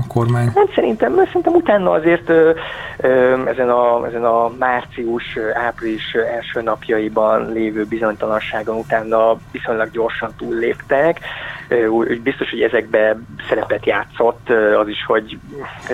[0.08, 0.46] kormány?
[0.54, 2.30] Hát szerintem, szerintem utána azért
[3.46, 11.20] ezen a, ezen a március-április első napjaiban lévő bizonytalanságon utána viszonylag gyorsan túlléptek.
[11.88, 13.16] Úgy biztos, hogy ezekbe
[13.48, 15.38] szerepet játszott az is, hogy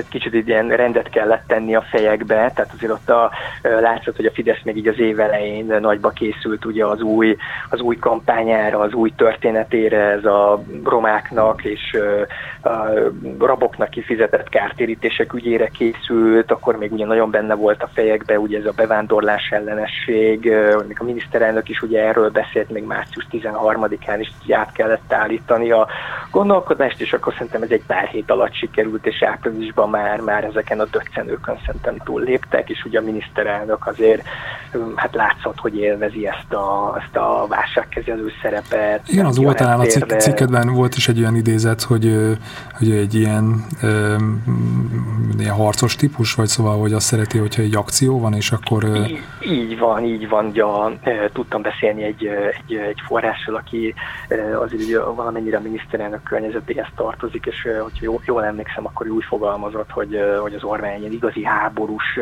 [0.08, 3.30] kicsit ilyen rendet kellett tenni a fejekbe, tehát azért ott a,
[3.62, 7.36] látszott, hogy a Fidesz még így az év elején nagyba készült ugye az új,
[7.70, 11.96] az új kampányára, az új történetére, ez a romáknak és
[12.62, 18.58] a raboknak kifizetett kártérítések ügyére készült, akkor még ugye nagyon benne volt a fejekbe ugye
[18.58, 20.40] ez a bevándorlás ellenesség,
[20.86, 25.88] még a miniszterelnök is ugye erről beszélt még március 13-án is, át kellett állítani a
[26.30, 30.80] gondolkodást, és akkor szerintem ez egy pár hét alatt sikerült, és áprilisban már, már ezeken
[30.80, 34.22] a döccenőkön szerintem túlléptek, és ugye a miniszterelnök azért
[34.94, 39.08] hát látszott, hogy élvezi ezt a, ezt a válságkezelő szerepet.
[39.08, 42.16] Igen, az oltánál a cikkedben volt is egy olyan idézet, hogy,
[42.78, 43.64] hogy egy ilyen,
[45.38, 48.84] ilyen harcos típus, vagy szóval, hogy azt szereti, hogyha egy akció van, és akkor...
[48.84, 50.62] Így, így van, így van, ugye,
[51.32, 53.94] tudtam beszélni egy, egy, egy forrással, aki
[54.60, 54.98] azért ugye
[55.50, 60.64] valamennyire a miniszterelnök környezetéhez tartozik, és hogyha jól, emlékszem, akkor úgy fogalmazott, hogy, hogy az
[60.64, 62.18] Orbán egy igazi háborús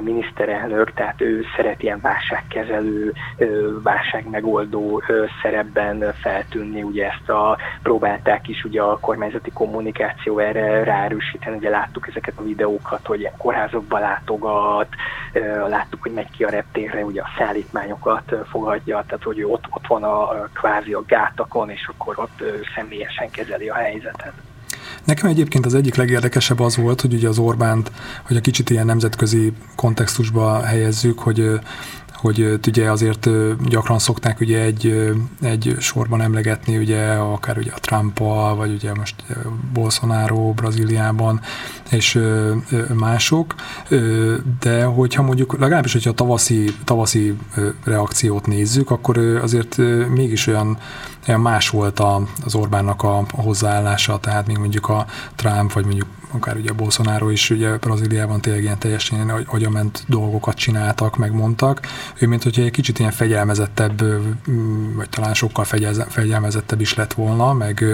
[0.00, 3.12] miniszterelnök, tehát ő szeret ilyen válságkezelő,
[3.82, 5.02] válságmegoldó
[5.42, 12.08] szerepben feltűnni, ugye ezt a próbálták is ugye a kormányzati kommunikáció erre ráerősíteni, ugye láttuk
[12.08, 14.88] ezeket a videókat, hogy ilyen kórházokba látogat,
[15.68, 20.04] láttuk, hogy megy ki a reptérre, ugye a szállítmányokat fogadja, tehát hogy ott, ott van
[20.04, 22.42] a kvázi a gátakon, és akkor ott
[22.76, 24.32] személyesen kezeli a helyzetet.
[25.04, 27.90] Nekem egyébként az egyik legérdekesebb az volt, hogy ugye az Orbánt,
[28.26, 31.60] hogy a kicsit ilyen nemzetközi kontextusba helyezzük, hogy
[32.24, 33.28] hogy ugye azért
[33.68, 38.18] gyakran szokták ugye egy, egy sorban emlegetni ugye akár ugye a trump
[38.56, 39.14] vagy ugye most
[39.72, 41.40] Bolsonaro Brazíliában,
[41.90, 42.20] és
[42.94, 43.54] mások,
[44.60, 47.36] de hogyha mondjuk legalábbis, hogyha a tavaszi, tavaszi
[47.84, 49.76] reakciót nézzük, akkor azért
[50.08, 50.78] mégis olyan,
[51.28, 52.00] olyan más volt
[52.44, 55.06] az Orbánnak a hozzáállása, tehát még mondjuk a
[55.36, 60.56] Trump, vagy mondjuk akár ugye Bolsonaro is ugye Brazíliában tényleg ilyen teljesen hogy agyament dolgokat
[60.56, 61.80] csináltak, megmondtak.
[62.18, 64.02] Ő, mint hogyha egy kicsit ilyen fegyelmezettebb,
[64.94, 65.64] vagy talán sokkal
[66.08, 67.84] fegyelmezettebb is lett volna, meg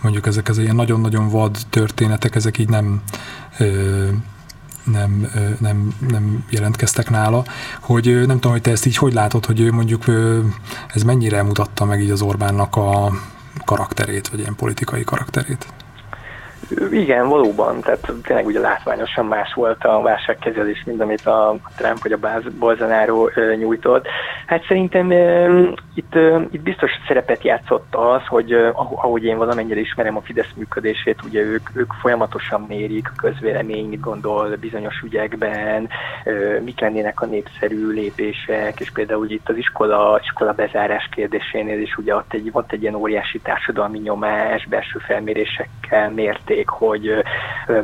[0.00, 3.02] mondjuk ezek az ilyen nagyon-nagyon vad történetek, ezek így nem
[4.84, 7.44] nem, nem, nem jelentkeztek nála,
[7.80, 10.04] hogy nem tudom, hogy te ezt így hogy látod, hogy ő mondjuk
[10.94, 13.12] ez mennyire mutatta meg így az Orbánnak a
[13.64, 15.81] karakterét, vagy ilyen politikai karakterét?
[16.90, 22.12] Igen, valóban, tehát tényleg ugye látványosan más volt a válságkezelés, mint amit a Trump vagy
[22.12, 24.06] a Bolsonaro nyújtott.
[24.46, 25.10] Hát szerintem
[25.94, 26.14] itt,
[26.50, 31.68] itt biztos szerepet játszott az, hogy ahogy én valamennyire ismerem a Fidesz működését, ugye ők,
[31.74, 35.88] ők folyamatosan mérik a közvélemény, mit gondol bizonyos ügyekben,
[36.64, 42.14] mik lennének a népszerű lépések, és például itt az iskola, iskola bezárás kérdésénél is ugye
[42.14, 47.22] ott egy, ott egy ilyen óriási társadalmi nyomás, belső felmérésekkel mérték, hogy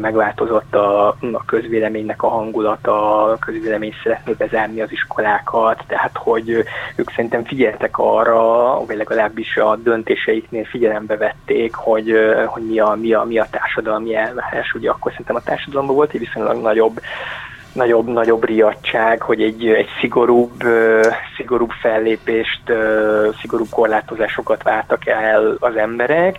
[0.00, 6.48] megváltozott a, a közvéleménynek a hangulata, a közvélemény szeretné bezárni az iskolákat, tehát hogy
[6.96, 12.14] ők szerintem figyeltek arra, vagy legalábbis a döntéseiknél figyelembe vették, hogy,
[12.46, 14.72] hogy mi, a, mi, a, mi a társadalmi elvárás.
[14.74, 17.00] Ugye akkor szerintem a társadalomban volt egy viszonylag nagyobb
[17.72, 20.62] nagyobb, nagyobb riadság, hogy egy, egy szigorúbb,
[21.36, 22.62] szigorúbb fellépést,
[23.40, 26.36] szigorúbb korlátozásokat vártak el az emberek,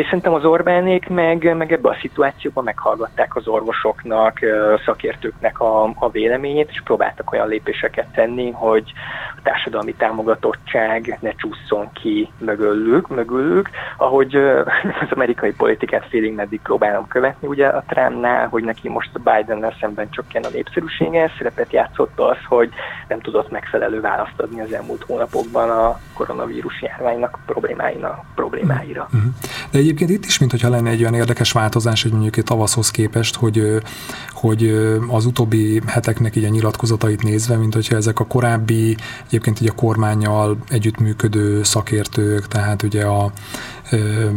[0.00, 4.38] és szerintem az Orbánék meg, meg ebbe a szituációban meghallgatták az orvosoknak,
[4.84, 8.92] szakértőknek a, a véleményét, és próbáltak olyan lépéseket tenni, hogy
[9.36, 14.34] a társadalmi támogatottság ne csúszson ki mögülük, mögülük ahogy
[15.02, 19.74] az amerikai politikát félig meddig próbálom követni, ugye a Trumpnál, hogy neki most a Biden-nel
[19.80, 22.70] szemben csökken a népszerűsége, szerepet játszott az, hogy
[23.08, 29.02] nem tudott megfelelő választ adni az elmúlt hónapokban a koronavírus járványnak problémáinak, problémáira.
[29.12, 29.32] Uh-huh.
[29.70, 33.36] De egyébként itt is, mintha lenne egy olyan érdekes változás, hogy mondjuk egy tavaszhoz képest,
[33.36, 33.82] hogy,
[34.30, 34.68] hogy
[35.08, 39.72] az utóbbi heteknek így a nyilatkozatait nézve, mint hogyha ezek a korábbi, egyébként így a
[39.72, 43.32] kormányjal együttműködő szakértők, tehát ugye a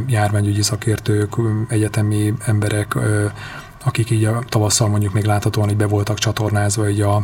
[0.08, 1.36] járványügyi szakértők,
[1.68, 2.98] egyetemi emberek,
[3.84, 7.16] akik így a tavasszal mondjuk még láthatóan így be voltak csatornázva így a,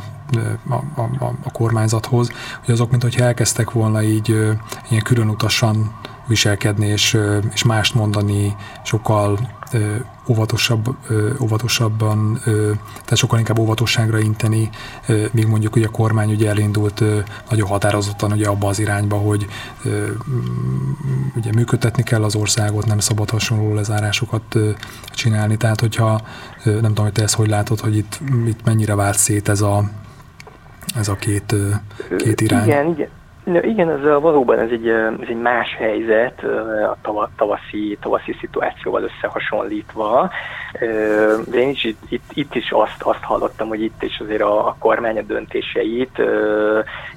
[0.69, 2.31] a, a, a kormányzathoz,
[2.65, 4.29] hogy azok, mint hogyha elkezdtek volna így
[4.89, 5.91] ilyen különutasan
[6.29, 7.17] viselkedni, és,
[7.53, 9.39] és mást mondani, sokkal
[10.29, 10.95] óvatosabb,
[11.41, 12.39] óvatosabban,
[12.83, 14.69] tehát sokkal inkább óvatosságra inteni,
[15.31, 17.03] míg mondjuk ugye a kormány ugye elindult
[17.49, 19.47] nagyon határozottan ugye abba az irányba, hogy
[21.35, 24.57] ugye működtetni kell az országot, nem szabad hasonló lezárásokat
[25.11, 25.57] csinálni.
[25.57, 26.21] Tehát, hogyha
[26.63, 29.89] nem tudom, hogy te ezt hogy látod, hogy itt, itt mennyire vált szét ez a,
[30.95, 31.55] ez a két,
[32.17, 32.67] két irány.
[32.67, 33.09] Igen, igen.
[33.55, 36.43] Igen, ez valóban ez egy, ez egy más helyzet
[37.01, 40.31] a tavaszi, tavaszi szituációval összehasonlítva.
[41.47, 44.75] De én is itt, itt is azt, azt hallottam, hogy itt is azért a, a
[44.79, 46.21] kormány a döntéseit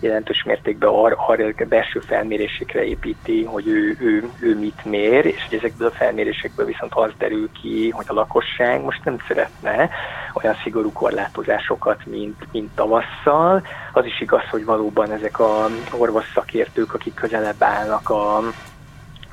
[0.01, 5.59] jelentős mértékben arra ar, belső felmérésekre építi, hogy ő, ő, ő mit mér, és hogy
[5.59, 9.91] ezekből a felmérésekből viszont az derül ki, hogy a lakosság most nem szeretne
[10.33, 13.63] olyan szigorú korlátozásokat, mint, mint tavasszal.
[13.93, 15.67] Az is igaz, hogy valóban ezek a
[15.99, 18.41] orvos szakértők, akik közelebb állnak a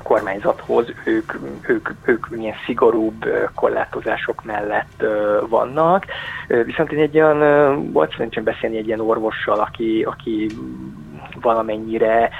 [0.02, 1.32] kormányzathoz, ők,
[1.68, 3.24] ők, ők ilyen szigorúbb
[3.54, 5.04] korlátozások mellett
[5.48, 6.04] vannak.
[6.64, 10.46] Viszont én egy olyan, volt szerencsém beszélni egy ilyen orvossal, aki, aki
[11.40, 12.30] valamennyire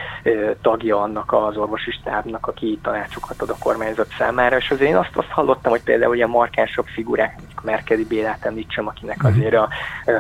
[0.62, 5.16] tagja annak az orvosi stábnak, aki tanácsokat ad a kormányzat számára, és azért én azt,
[5.16, 9.26] azt hallottam, hogy például ilyen markánsabb figurák, Merkeli Bélát említsem, akinek mhm.
[9.26, 9.68] azért a,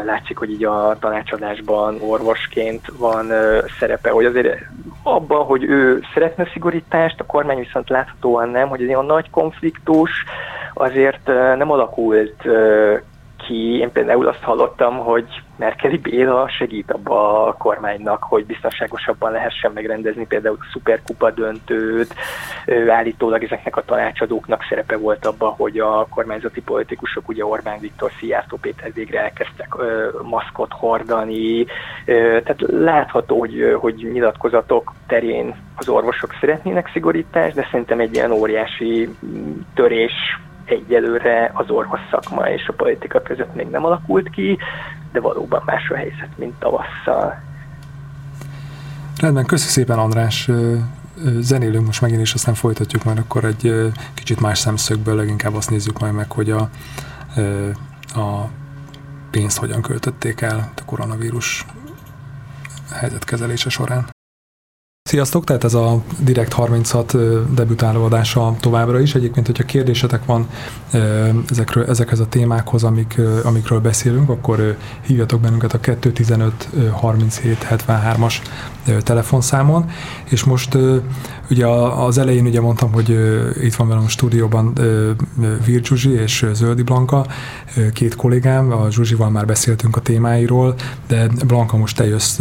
[0.04, 3.32] látszik, hogy így a tanácsadásban orvosként van
[3.78, 4.58] szerepe, hogy azért
[5.02, 10.10] abban, hogy ő szeretne szigorítást, a kormány viszont láthatóan nem, hogy azért a nagy konfliktus
[10.74, 12.48] azért nem alakult
[13.50, 19.72] ki, én például azt hallottam, hogy Merkeli Béla segít abba a kormánynak, hogy biztonságosabban lehessen
[19.72, 22.14] megrendezni például a szuperkupa döntőt.
[22.88, 28.58] Állítólag ezeknek a tanácsadóknak szerepe volt abban, hogy a kormányzati politikusok, ugye Orbán Viktor, Szijjártó
[28.60, 29.74] Péter végre elkezdtek
[30.22, 31.66] maszkot hordani.
[32.04, 39.08] Tehát látható, hogy, hogy nyilatkozatok terén az orvosok szeretnének szigorítást, de szerintem egy ilyen óriási
[39.74, 40.12] törés
[40.70, 44.58] egyelőre az orvos szakma és a politika között még nem alakult ki,
[45.12, 47.42] de valóban más a helyzet, mint tavasszal.
[49.20, 50.50] Rendben, köszönöm szépen András.
[51.38, 55.98] Zenélünk most megint, és aztán folytatjuk majd akkor egy kicsit más szemszögből, leginkább azt nézzük
[55.98, 56.60] majd meg, hogy a,
[58.20, 58.48] a
[59.30, 61.66] pénzt hogyan költötték el a koronavírus
[62.92, 64.08] helyzetkezelése során.
[65.10, 67.16] Sziasztok, tehát ez a Direkt 36
[67.54, 69.14] debütáló adása továbbra is.
[69.14, 70.46] Egyébként, hogyha kérdésetek van
[71.50, 78.34] ezekről, ezekhez a témákhoz, amik, amikről beszélünk, akkor hívjatok bennünket a 215 37 73-as
[79.02, 79.90] telefonszámon,
[80.24, 80.78] és most
[81.50, 83.08] ugye az elején ugye mondtam, hogy
[83.62, 84.72] itt van velem a stúdióban
[85.64, 87.26] Vir Zsuzsi és Zöldi Blanka,
[87.92, 90.74] két kollégám, a Zsuzsival már beszéltünk a témáiról,
[91.06, 92.40] de Blanka most te jössz,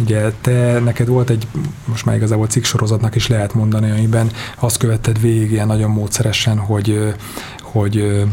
[0.00, 1.46] ugye te, neked volt egy,
[1.84, 7.14] most már igazából cikksorozatnak is lehet mondani, amiben azt követted végig ilyen nagyon módszeresen, hogy,
[7.62, 8.24] hogy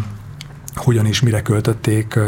[0.75, 2.19] hogyan és mire költötték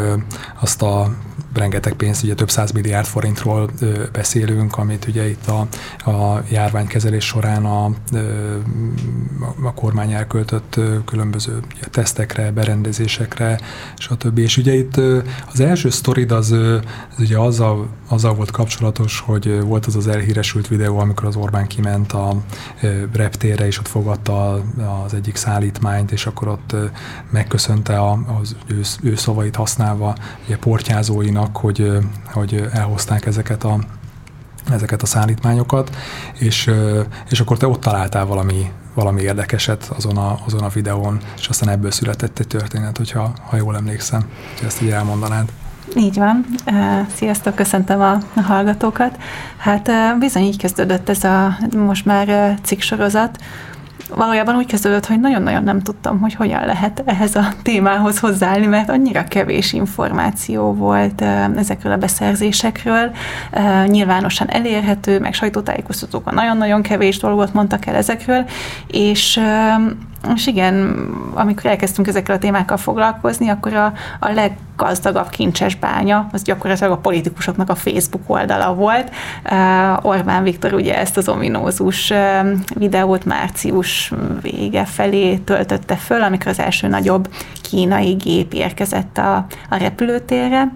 [0.60, 1.14] azt a
[1.56, 3.70] rengeteg pénzt, ugye több száz milliárd forintról
[4.12, 5.66] beszélünk, amit ugye itt a,
[6.10, 7.84] a járványkezelés során a,
[9.62, 13.60] a kormány elköltött különböző ugye, tesztekre, berendezésekre,
[13.96, 14.38] stb.
[14.38, 14.96] És ugye itt
[15.52, 20.68] az első sztorid az, az ugye azzal, azzal volt kapcsolatos, hogy volt az az elhíresült
[20.68, 22.34] videó, amikor az Orbán kiment a
[23.12, 24.62] reptérre, és ott fogadta
[25.04, 26.76] az egyik szállítmányt, és akkor ott
[27.30, 30.14] megköszönte az ő, ő szavait használva
[30.46, 31.92] ugye portyázóinak, hogy,
[32.32, 33.78] hogy elhozták ezeket a,
[34.70, 35.96] ezeket a szállítmányokat,
[36.38, 36.70] és,
[37.28, 41.68] és akkor te ott találtál valami, valami érdekeset azon a, azon a videón, és aztán
[41.68, 45.52] ebből született egy történet, hogyha, ha jól emlékszem, hogy ezt így elmondanád.
[45.94, 46.44] Így van.
[47.14, 49.18] Sziasztok, köszöntöm a, hallgatókat.
[49.56, 53.38] Hát bizony így kezdődött ez a most már cikksorozat,
[54.14, 58.88] valójában úgy kezdődött, hogy nagyon-nagyon nem tudtam, hogy hogyan lehet ehhez a témához hozzáállni, mert
[58.88, 61.22] annyira kevés információ volt
[61.56, 63.10] ezekről a beszerzésekről,
[63.86, 68.44] nyilvánosan elérhető, meg sajtótájékoztatókon nagyon-nagyon kevés dolgot mondtak el ezekről,
[68.86, 69.40] és
[70.34, 76.42] és igen, amikor elkezdtünk ezekkel a témákkal foglalkozni, akkor a, a leggazdagabb kincses bánya, az
[76.42, 79.10] gyakorlatilag a politikusoknak a Facebook oldala volt.
[79.50, 82.18] Uh, Orbán Viktor ugye ezt az ominózus uh,
[82.74, 84.12] videót március
[84.42, 87.28] vége felé töltötte föl, amikor az első nagyobb
[87.62, 90.72] kínai gép érkezett a, a repülőtérre,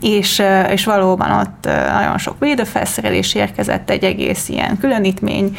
[0.00, 5.56] és, és valóban ott nagyon sok védőfelszerelés érkezett, egy egész ilyen különítmény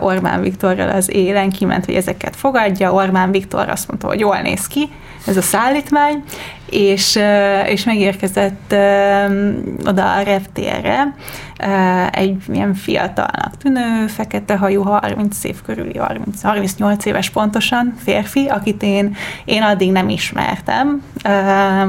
[0.00, 2.92] Orbán Viktorral az élen kiment, hogy ezeket fogadja.
[2.92, 4.88] Orbán Viktor azt mondta, hogy jól néz ki
[5.26, 6.24] ez a szállítmány,
[6.72, 7.18] és,
[7.66, 8.74] és megérkezett
[9.84, 11.14] oda a reptérre
[12.10, 18.82] egy ilyen fiatalnak tűnő, fekete hajú, 30 év körüli, 30, 38 éves pontosan férfi, akit
[18.82, 21.02] én, én addig nem ismertem.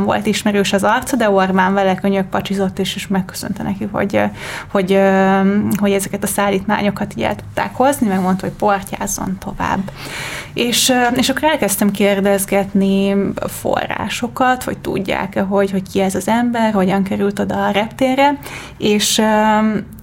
[0.05, 4.21] Volt ismerős az arca, de Orbán vele könyök pacsizott, és, és megköszönte neki, hogy,
[4.71, 4.99] hogy,
[5.79, 9.91] hogy ezeket a szállítmányokat így el tudták hozni, megmondta, hogy portyázzon tovább.
[10.53, 13.15] És, és akkor elkezdtem kérdezgetni
[13.47, 18.37] forrásokat, hogy tudják-e, hogy, hogy ki ez az ember, hogyan került oda a reptérre,
[18.77, 19.21] és,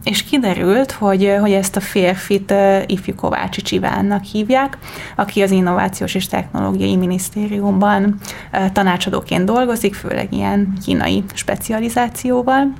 [0.05, 2.55] és kiderült, hogy, hogy ezt a férfit
[2.87, 4.79] ifjú Kovácsi Csivánnak hívják,
[5.17, 8.15] aki az Innovációs és Technológiai Minisztériumban
[8.73, 12.73] tanácsadóként dolgozik, főleg ilyen kínai specializációval.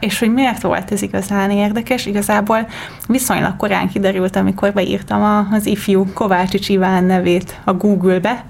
[0.00, 2.68] És hogy miért volt ez igazán érdekes, igazából
[3.08, 8.44] viszonylag korán kiderült, amikor beírtam az ifjú Kovácsi Iván nevét a Google-be,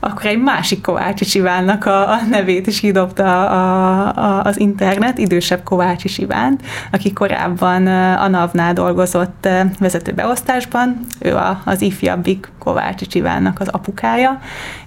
[0.00, 5.62] akkor egy másik Kovács Ivánnak a, a nevét is kidobta a, a, az internet, idősebb
[5.62, 6.62] Kovács Ivánt,
[6.92, 14.40] aki korábban a NAV-nál dolgozott vezetőbeosztásban, ő a, az ifjabbik Kovács Ivánnak az apukája,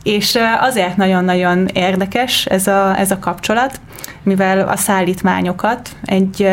[0.03, 3.79] és azért nagyon-nagyon érdekes ez a, ez a kapcsolat,
[4.23, 6.47] mivel a szállítmányokat egy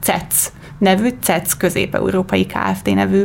[0.00, 2.94] CEC nevű CEC közép-európai Kft.
[2.94, 3.24] nevű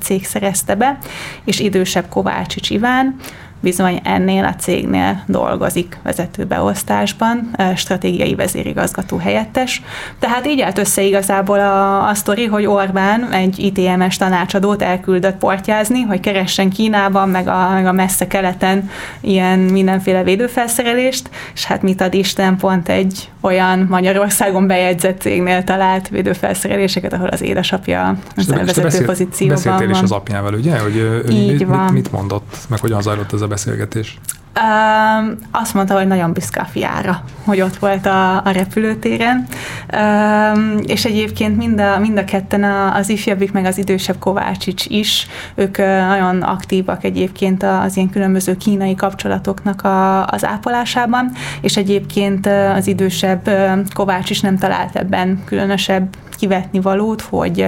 [0.00, 0.98] cég szerezte be,
[1.44, 3.16] és idősebb Kovácsics Iván
[3.62, 9.82] bizony ennél a cégnél dolgozik vezetőbeosztásban, stratégiai vezérigazgató helyettes.
[10.18, 16.00] Tehát így állt össze igazából a, a sztori, hogy Orbán egy ITMS tanácsadót elküldött portyázni,
[16.02, 18.90] hogy keressen Kínában, meg a, meg a messze keleten
[19.20, 26.08] ilyen mindenféle védőfelszerelést, és hát mit ad Isten, pont egy olyan Magyarországon bejegyzett cégnél talált
[26.08, 29.96] védőfelszereléseket, ahol az édesapja az vezető beszélt, pozícióban beszéltél van.
[29.96, 30.78] is az apjával, ugye?
[30.78, 31.92] Hogy Így mit, van.
[31.92, 34.18] mit mondott, meg hogyan zajlott ez a beszélgetés?
[34.60, 39.46] Um, azt mondta, hogy nagyon büszke a fiára, hogy ott volt a, a repülőtéren,
[39.92, 45.26] um, és egyébként mind a, mind a ketten az ifjabbik, meg az idősebb Kovácsics is,
[45.54, 52.46] ők nagyon aktívak egyébként az ilyen különböző kínai kapcsolatoknak a, az ápolásában, és egyébként
[52.76, 53.50] az idősebb
[53.94, 56.08] Kovács is nem talált ebben különösebb
[56.42, 57.66] kivetni valót, hogy,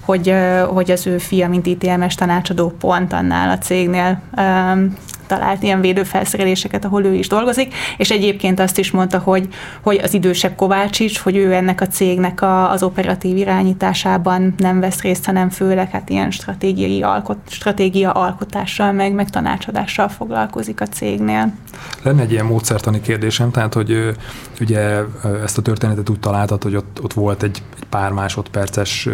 [0.00, 0.34] hogy,
[0.68, 4.20] hogy az ő fia, mint ITMS tanácsadó pont annál a cégnél
[5.26, 9.48] talált ilyen védőfelszereléseket, ahol ő is dolgozik, és egyébként azt is mondta, hogy,
[9.82, 15.00] hogy az idősebb Kovácsics, hogy ő ennek a cégnek a, az operatív irányításában nem vesz
[15.00, 21.52] részt, hanem főleg hát ilyen stratégiai alkot, stratégia alkotással, meg, meg tanácsadással foglalkozik a cégnél.
[22.02, 24.16] Lenne egy ilyen módszertani kérdésem, tehát, hogy
[24.60, 25.02] ugye
[25.42, 29.08] ezt a történetet úgy találtad, hogy ott, ott volt egy, egy pár másodperces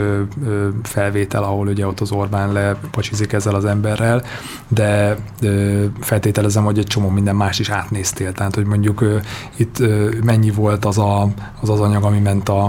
[0.82, 4.22] felvétel, ahol ugye ott az Orbán lepacsizik ezzel az emberrel,
[4.68, 5.16] de
[6.00, 8.32] feltételezem, hogy egy csomó minden más is átnéztél.
[8.32, 9.04] Tehát, hogy mondjuk
[9.56, 9.82] itt
[10.24, 11.28] mennyi volt az, a,
[11.60, 12.64] az az anyag, ami ment a,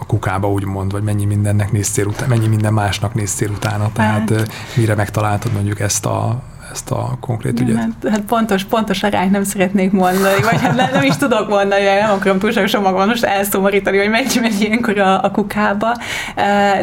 [0.00, 3.90] a kukába, úgymond, vagy mennyi mindennek néztél utána, mennyi minden másnak néztél utána.
[3.92, 4.52] Tehát hát.
[4.76, 6.42] mire megtaláltad mondjuk ezt a,
[6.72, 7.76] ezt a konkrét ügyet?
[7.76, 11.84] Hát, hát pontos, pontos arányt nem szeretnék mondani, vagy hát nem, nem is tudok mondani,
[11.84, 15.96] nem akarom túlságosan magam most elszomorítani, hogy megy, megy ilyenkor a, a kukába.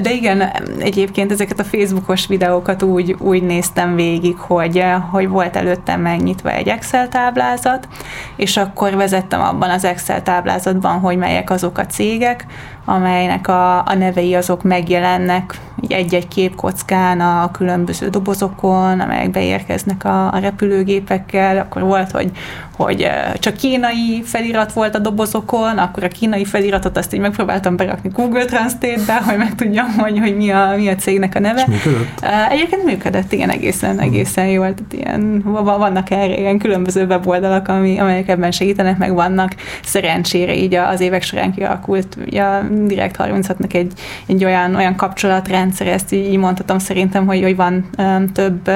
[0.01, 0.41] De igen,
[0.79, 6.67] egyébként ezeket a Facebookos videókat úgy, úgy néztem végig, hogy, hogy volt előttem megnyitva egy
[6.67, 7.88] Excel táblázat,
[8.36, 12.45] és akkor vezettem abban az Excel táblázatban, hogy melyek azok a cégek,
[12.86, 20.38] amelynek a, a nevei azok megjelennek egy-egy képkockán a különböző dobozokon, amelyek beérkeznek a, a
[20.38, 22.31] repülőgépekkel, akkor volt, hogy
[22.76, 23.09] hogy
[23.39, 28.45] csak kínai felirat volt a dobozokon, akkor a kínai feliratot azt így megpróbáltam berakni Google
[28.45, 31.67] Translate-be, hogy megtudjam, hogy, hogy mi, a, mi a cégnek a neve.
[31.67, 32.26] És működött?
[32.49, 34.73] Egyébként működött, igen, egészen, egészen jól.
[34.73, 40.76] Tehát ilyen, vannak erre ilyen különböző weboldalak, ami, amelyek ebben segítenek, meg vannak szerencsére így
[40.76, 43.91] az évek során kialakult, ugye a Direkt 36-nak egy,
[44.28, 47.89] egy olyan, olyan kapcsolatrendszer, ezt így mondhatom szerintem, hogy, hogy van
[48.34, 48.69] több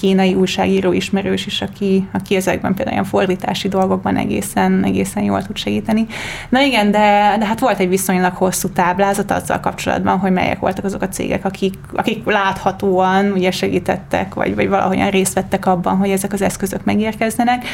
[0.00, 5.42] kínai újságíró ismerős is, aki, aki ezekben például ilyen fordít fordítási dolgokban egészen, egészen jól
[5.42, 6.06] tud segíteni.
[6.48, 10.84] Na igen, de, de hát volt egy viszonylag hosszú táblázat azzal kapcsolatban, hogy melyek voltak
[10.84, 16.10] azok a cégek, akik, akik láthatóan ugye segítettek, vagy, vagy valahogyan részt vettek abban, hogy
[16.10, 17.64] ezek az eszközök megérkezzenek,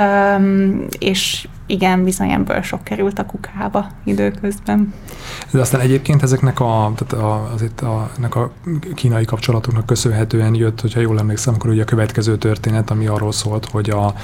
[0.00, 4.94] um, és igen, bizony ebből sok került a kukába időközben.
[5.50, 8.50] De aztán egyébként ezeknek a, tehát a, azért a, ennek a
[8.94, 13.64] kínai kapcsolatoknak köszönhetően jött, hogyha jól emlékszem, akkor ugye a következő történet, ami arról szólt,
[13.70, 14.14] hogy, a,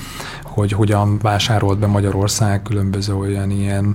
[0.56, 3.92] hogy hogyan vásárolt be Magyarország különböző olyan ilyen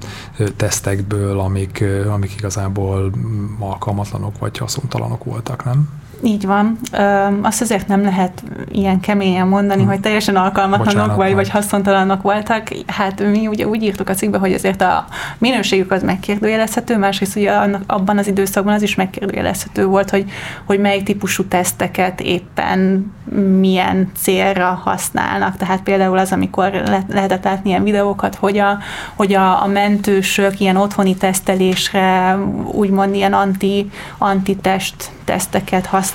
[0.56, 3.12] tesztekből, amik, amik igazából
[3.60, 6.01] alkalmatlanok vagy haszontalanok voltak, nem?
[6.24, 6.80] Így van.
[7.42, 9.88] Azt azért nem lehet ilyen keményen mondani, hm.
[9.88, 12.68] hogy teljesen alkalmatlanok vagy, vagy haszontalanok voltak.
[12.88, 15.06] Hát mi ugye úgy írtuk a cikkbe, hogy azért a
[15.38, 17.52] minőségük az megkérdőjelezhető, másrészt ugye
[17.88, 20.32] abban az időszakban az is megkérdőjelezhető volt, hogy,
[20.66, 23.12] hogy mely típusú teszteket éppen
[23.60, 25.58] milyen célra használnak.
[25.58, 28.78] Tehát például az, amikor le, lehetett látni ilyen videókat, hogy a,
[29.16, 32.38] hogy a, a mentősök ilyen otthoni tesztelésre
[32.72, 36.11] úgymond ilyen anti, antitest teszteket használnak,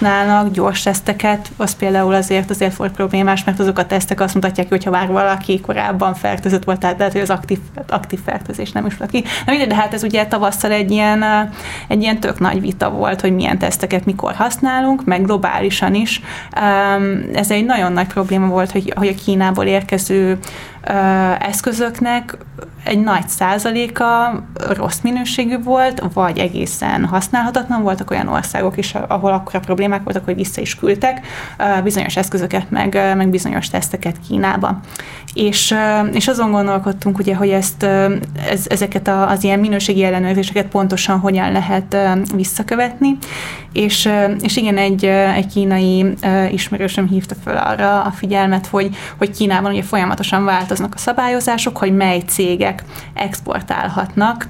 [0.52, 4.84] gyors teszteket, az például azért azért volt problémás, mert azok a tesztek azt mutatják, hogy
[4.84, 8.96] ha már valaki korábban fertőzött volt, tehát lehet, hogy az aktív, aktív fertőzés nem is
[8.96, 9.24] volt ki.
[9.46, 11.24] Na mindegy, de hát ez ugye tavasszal egy ilyen,
[11.88, 16.20] egy ilyen tök nagy vita volt, hogy milyen teszteket mikor használunk, meg globálisan is.
[17.32, 20.38] Ez egy nagyon nagy probléma volt, hogy, hogy a Kínából érkező
[21.38, 22.36] eszközöknek
[22.86, 29.54] egy nagy százaléka rossz minőségű volt, vagy egészen használhatatlan voltak olyan országok is, ahol akkor
[29.54, 31.26] a problémák voltak, hogy vissza is küldtek
[31.82, 34.80] bizonyos eszközöket, meg, meg bizonyos teszteket Kínába.
[35.34, 35.74] És,
[36.12, 37.82] és azon gondolkodtunk ugye, hogy ezt,
[38.50, 41.96] ez, ezeket az ilyen minőségi ellenőrzéseket pontosan hogyan lehet
[42.34, 43.18] visszakövetni,
[43.72, 44.08] és,
[44.40, 46.14] és igen, egy, egy kínai
[46.50, 51.96] ismerősöm hívta fel arra a figyelmet, hogy, hogy Kínában ugye folyamatosan változnak a szabályozások, hogy
[51.96, 52.75] mely cégek
[53.14, 54.48] exportálhatnak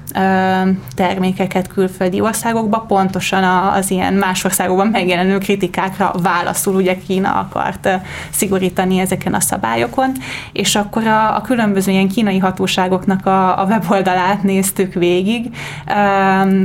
[0.95, 7.89] termékeket külföldi országokba, pontosan az ilyen más országokban megjelenő kritikákra válaszul, ugye Kína akart
[8.29, 10.11] szigorítani ezeken a szabályokon,
[10.51, 15.55] és akkor a, a különböző ilyen kínai hatóságoknak a, a weboldalát néztük végig,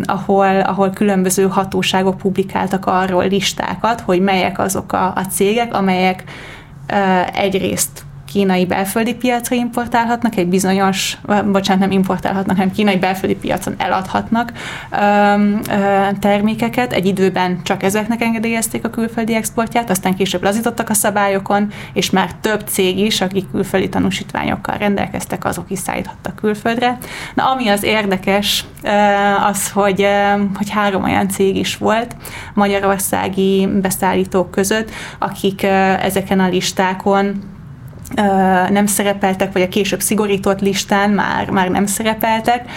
[0.04, 6.24] ahol, ahol különböző hatóságok publikáltak arról listákat, hogy melyek azok a, a cégek, amelyek
[7.34, 14.52] egyrészt kínai belföldi piacra importálhatnak, egy bizonyos, bocsánat, nem importálhatnak, hanem kínai belföldi piacon eladhatnak
[16.20, 16.92] termékeket.
[16.92, 22.34] Egy időben csak ezeknek engedélyezték a külföldi exportját, aztán később lazítottak a szabályokon, és már
[22.40, 26.98] több cég is, akik külföldi tanúsítványokkal rendelkeztek, azok is szállíthattak külföldre.
[27.34, 28.64] Na, ami az érdekes,
[29.50, 30.06] az, hogy,
[30.54, 32.16] hogy három olyan cég is volt
[32.54, 35.62] magyarországi beszállítók között, akik
[36.02, 37.50] ezeken a listákon
[38.70, 42.70] nem szerepeltek, vagy a később szigorított listán már, már nem szerepeltek.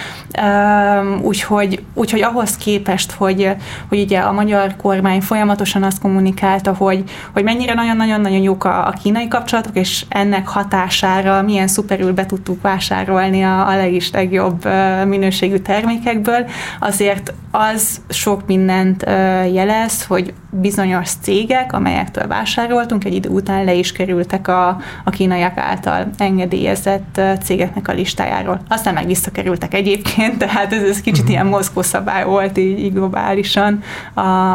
[1.22, 3.56] Úgyhogy, úgyhogy ahhoz képest, hogy,
[3.90, 8.92] hogy ugye a magyar kormány folyamatosan azt kommunikálta, hogy, hogy mennyire nagyon-nagyon-nagyon jók a, a
[9.04, 14.68] kínai kapcsolatok, és ennek hatására milyen szuperül be tudtuk vásárolni a, a legis legjobb
[15.06, 16.46] minőségű termékekből,
[16.80, 19.04] azért az sok mindent
[19.52, 24.68] jelez, hogy bizonyos cégek, amelyektől vásároltunk, egy idő után le is kerültek a,
[25.04, 28.62] a kínaiak által engedélyezett cégeknek a listájáról.
[28.68, 31.30] Aztán meg visszakerültek egyébként, tehát ez, ez kicsit uh-huh.
[31.30, 33.82] ilyen mozgó szabály volt így, így globálisan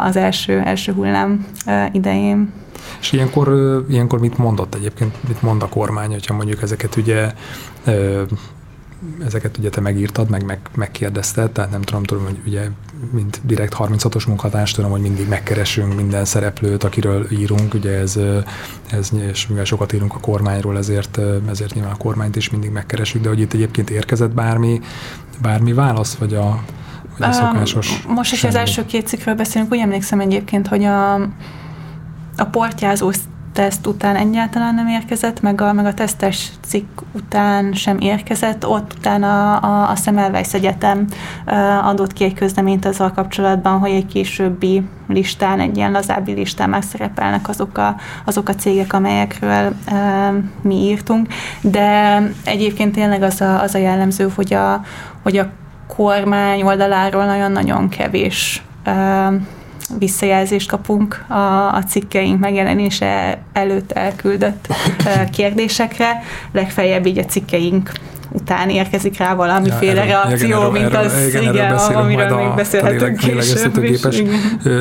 [0.04, 1.46] az első, első hullám
[1.92, 2.52] idején.
[3.00, 3.48] És ilyenkor,
[3.88, 7.32] ilyenkor mit mondott egyébként, mit mond a kormány, hogyha mondjuk ezeket ugye
[9.26, 12.68] ezeket ugye te megírtad, meg, meg megkérdezted, tehát nem tudom, tudom, hogy ugye
[13.10, 18.18] mint direkt 36-os munkatárs tudom, hogy mindig megkeresünk minden szereplőt, akiről írunk, ugye ez,
[18.90, 23.24] ez és mivel sokat írunk a kormányról, ezért, ezért nyilván a kormányt is mindig megkeresünk,
[23.24, 24.80] de hogy itt egyébként érkezett bármi,
[25.42, 26.62] bármi válasz, vagy a,
[27.18, 31.14] vagy a szokásos Most is az első két cikkről beszélünk, úgy emlékszem egyébként, hogy a,
[32.36, 33.10] a portyázó
[33.60, 38.66] teszt után egyáltalán nem érkezett, meg a, meg a tesztes cikk után sem érkezett.
[38.66, 41.06] Ott utána a, a Semmelweis Egyetem
[41.82, 46.84] adott ki egy közleményt azzal kapcsolatban, hogy egy későbbi listán, egy ilyen lazábbi listán már
[46.84, 50.32] szerepelnek azok a, azok a cégek, amelyekről e,
[50.62, 51.26] mi írtunk.
[51.60, 54.80] De egyébként tényleg az a, az a jellemző, hogy a,
[55.22, 55.50] hogy a
[55.96, 59.32] kormány oldaláról nagyon-nagyon kevés e,
[59.98, 64.66] visszajelzést kapunk a, a cikkeink megjelenése előtt elküldött
[65.36, 66.22] kérdésekre,
[66.52, 67.92] legfeljebb így a cikkeink
[68.32, 73.16] után érkezik rá valamiféle ja, reakció, igen, mint erről, az, igen, igen amiről még beszélhetünk
[73.16, 74.00] később is.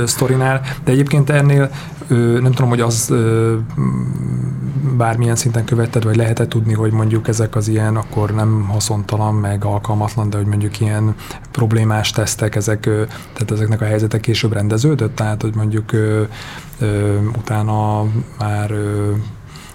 [0.06, 0.62] sztorinál.
[0.84, 1.70] De egyébként ennél
[2.18, 3.14] nem tudom, hogy az
[4.98, 9.66] bármilyen szinten követted, vagy lehetett tudni, hogy mondjuk ezek az ilyen akkor nem haszontalan, meg
[9.66, 11.16] alkalmatlan, de hogy mondjuk ilyen
[11.52, 12.80] problémás tesztek, ezek,
[13.34, 15.92] tehát ezeknek a helyzetek később rendeződött, tehát hogy mondjuk
[17.38, 18.04] utána
[18.40, 18.74] már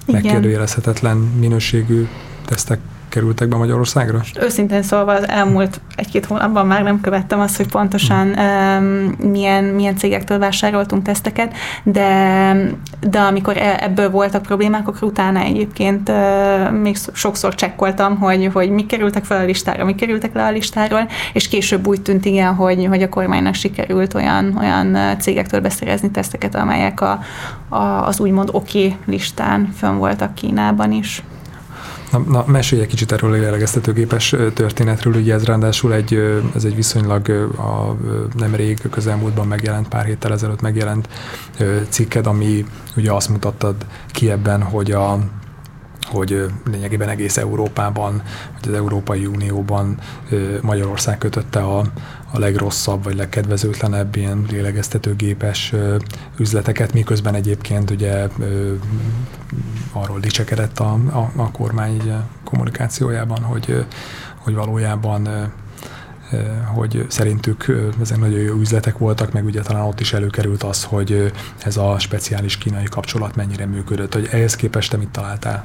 [0.07, 2.07] megkérdőjelezhetetlen minőségű
[2.45, 2.79] tesztek
[3.15, 4.21] kerültek be Magyarországra?
[4.41, 8.85] Őszintén szólva az elmúlt egy-két hónapban már nem követtem azt, hogy pontosan um,
[9.31, 12.53] milyen, milyen cégektől vásároltunk teszteket, de,
[13.01, 18.71] de amikor e, ebből voltak problémák, akkor utána egyébként uh, még sokszor csekkoltam, hogy, hogy
[18.71, 22.55] mi kerültek fel a listára, mi kerültek le a listáról, és később úgy tűnt igen,
[22.55, 27.19] hogy, hogy a kormánynak sikerült olyan, olyan cégektől beszerezni teszteket, amelyek a,
[27.69, 31.23] a, az úgymond oké okay listán fönn voltak Kínában is.
[32.15, 36.15] Na, na mesélj egy kicsit erről a lélegeztetőgépes történetről, ugye ez ráadásul egy,
[36.55, 37.97] ez egy viszonylag a,
[38.39, 41.09] nemrég közelmúltban megjelent, pár héttel ezelőtt megjelent
[41.89, 42.65] cikked, ami
[42.97, 43.75] ugye azt mutattad
[44.11, 45.19] ki ebben, hogy a
[46.05, 48.23] hogy lényegében egész Európában,
[48.61, 49.99] vagy az Európai Unióban
[50.61, 51.79] Magyarország kötötte a,
[52.31, 55.73] a legrosszabb, vagy legkedvezőtlenebb ilyen lélegeztetőgépes
[56.39, 58.29] üzleteket, miközben egyébként ugye
[59.93, 62.13] arról dicsekedett a, a, a kormány
[62.45, 63.85] kommunikációjában, hogy,
[64.39, 65.53] hogy valójában
[66.75, 67.67] hogy szerintük
[68.01, 71.33] ezek nagyon jó üzletek voltak, meg ugye talán ott is előkerült az, hogy
[71.65, 75.65] ez a speciális kínai kapcsolat mennyire működött, hogy ehhez képest te mit találtál?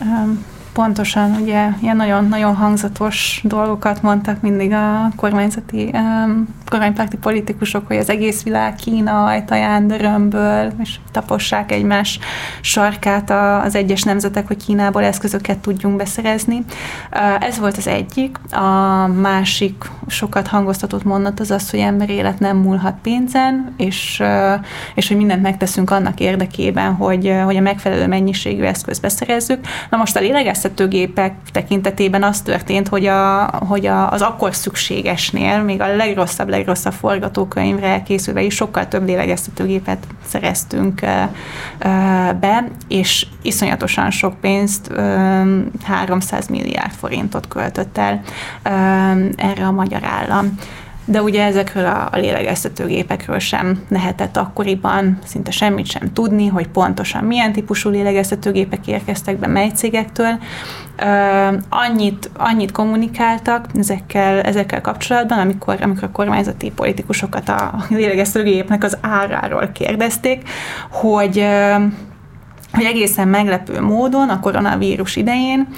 [0.00, 0.44] Um,
[0.78, 8.10] pontosan, ugye ilyen nagyon-nagyon hangzatos dolgokat mondtak mindig a kormányzati, um, kormánypárti politikusok, hogy az
[8.10, 12.18] egész világ Kína ajtaján dörömből, és tapossák egymás
[12.60, 13.30] sarkát
[13.64, 16.64] az egyes nemzetek, hogy Kínából eszközöket tudjunk beszerezni.
[17.12, 18.36] Uh, ez volt az egyik.
[18.50, 24.64] A másik sokat hangoztatott mondat az az, hogy ember élet nem múlhat pénzen, és, uh,
[24.94, 29.60] és hogy mindent megteszünk annak érdekében, hogy, hogy a megfelelő mennyiségű eszközt beszerezzük.
[29.90, 35.62] Na most a lélegeztető lélegeztetőgépek tekintetében az történt, hogy, a, hogy a, az akkor szükségesnél,
[35.62, 41.00] még a legrosszabb, legrosszabb forgatókönyvre készülve is sokkal több lélegeztetőgépet szereztünk
[42.40, 44.92] be, és iszonyatosan sok pénzt,
[45.82, 48.20] 300 milliárd forintot költött el
[49.36, 50.54] erre a magyar állam
[51.08, 57.24] de ugye ezekről a, a lélegeztetőgépekről sem lehetett akkoriban szinte semmit sem tudni, hogy pontosan
[57.24, 60.38] milyen típusú lélegeztetőgépek érkeztek be mely cégektől.
[61.68, 69.70] Annyit, annyit kommunikáltak ezekkel, ezekkel kapcsolatban, amikor, amikor a kormányzati politikusokat a lélegeztetőgépnek az áráról
[69.72, 70.48] kérdezték,
[70.90, 71.46] hogy
[72.72, 75.68] hogy egészen meglepő módon a koronavírus idején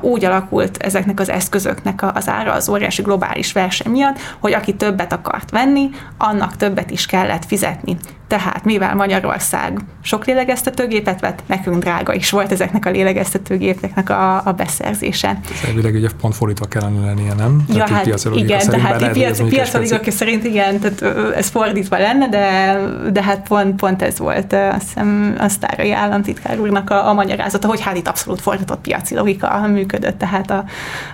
[0.00, 5.12] úgy alakult ezeknek az eszközöknek az ára az óriási globális verseny miatt, hogy aki többet
[5.12, 7.96] akart venni, annak többet is kellett fizetni.
[8.32, 14.52] Tehát mivel Magyarország sok lélegeztetőgépet vett, nekünk drága is volt ezeknek a lélegeztetőgépeknek a, a
[14.52, 15.40] beszerzése.
[15.52, 17.64] Ez elvileg ugye pont fordítva kellene lennie, nem?
[17.68, 21.02] Ja, tehát hát igen, tehát piac, piac szerint igen, tehát
[21.36, 22.78] ez fordítva lenne, de,
[23.10, 27.68] de hát pont, pont ez volt azt hiszem a sztárai államtitkár úrnak a, a magyarázata,
[27.68, 30.64] hogy hát itt abszolút fordított piaci logika működött, tehát a,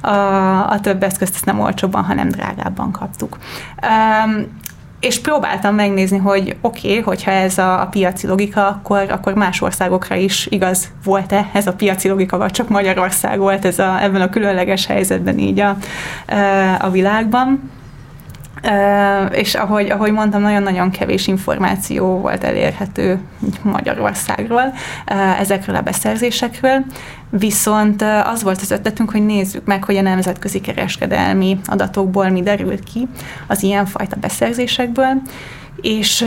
[0.09, 3.39] a, a több eszközt ezt nem olcsóbban, hanem drágábban kaptuk.
[3.83, 4.47] Um,
[5.01, 9.61] és próbáltam megnézni, hogy oké, okay, hogyha ez a, a piaci logika, akkor, akkor más
[9.61, 14.20] országokra is igaz volt-e ez a piaci logika, vagy csak Magyarország volt ez a, ebben
[14.20, 15.76] a különleges helyzetben így a,
[16.78, 17.70] a világban.
[19.30, 23.20] És ahogy, ahogy mondtam, nagyon-nagyon kevés információ volt elérhető
[23.62, 24.72] Magyarországról
[25.38, 26.84] ezekről a beszerzésekről,
[27.30, 32.84] viszont az volt az ötletünk, hogy nézzük meg, hogy a nemzetközi kereskedelmi adatokból mi derült
[32.84, 33.09] ki
[33.46, 35.22] az ilyenfajta beszerzésekből,
[35.80, 36.24] és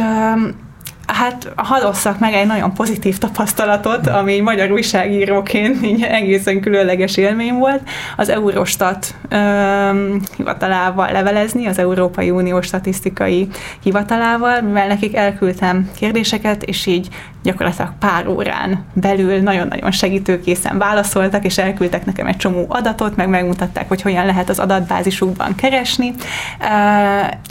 [1.13, 7.81] Hát hadosszak meg egy nagyon pozitív tapasztalatot, ami magyar újságíróként így egészen különleges élmény volt.
[8.17, 13.47] Az Eurostat öm, hivatalával levelezni, az Európai Unió statisztikai
[13.83, 17.07] hivatalával, mivel nekik elküldtem kérdéseket, és így
[17.43, 23.87] gyakorlatilag pár órán belül nagyon-nagyon segítőkészen válaszoltak, és elküldtek nekem egy csomó adatot, meg megmutatták,
[23.87, 26.13] hogy hogyan lehet az adatbázisukban keresni.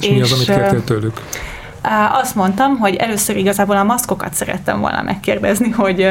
[0.01, 1.21] És, és mi az, amit kértél tőlük?
[2.13, 6.07] Azt mondtam, hogy először igazából a maszkokat szerettem volna megkérdezni, hogy,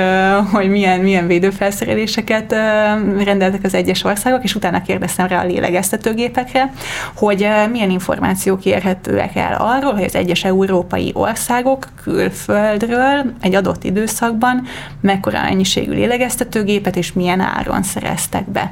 [0.51, 2.51] hogy milyen, milyen védőfelszereléseket
[3.23, 6.71] rendeltek az egyes országok, és utána kérdeztem rá a lélegeztetőgépekre,
[7.15, 14.67] hogy milyen információk érhetőek el arról, hogy az egyes európai országok külföldről egy adott időszakban
[15.01, 18.71] mekkora mennyiségű lélegeztetőgépet és milyen áron szereztek be.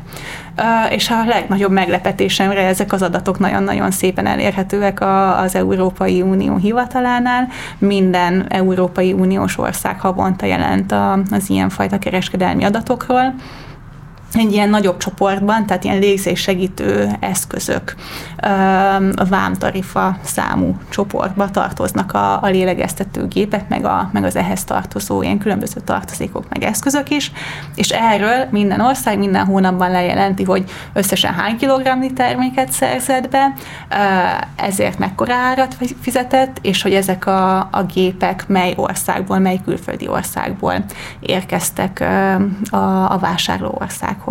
[0.89, 5.01] És a legnagyobb meglepetésemre ezek az adatok nagyon-nagyon szépen elérhetőek
[5.41, 6.57] az Európai Unió
[6.87, 7.47] hivatalánál.
[7.77, 10.91] Minden Európai Uniós ország havonta jelent
[11.31, 13.33] az ilyenfajta kereskedelmi adatokról
[14.37, 17.95] egy ilyen nagyobb csoportban, tehát ilyen légzéssegítő eszközök
[19.15, 25.21] a vámtarifa számú csoportba tartoznak a, a lélegeztető gépek, meg, a, meg az ehhez tartozó
[25.21, 27.31] ilyen különböző tartozékok, meg eszközök is,
[27.75, 30.63] és erről minden ország minden hónapban lejelenti, hogy
[30.93, 33.53] összesen hány kilogramnyi terméket szerzett be,
[34.55, 40.73] ezért mekkora árat fizetett, és hogy ezek a, a gépek mely országból, mely külföldi országból
[41.19, 42.05] érkeztek
[42.69, 44.26] a, a vásárló országhoz.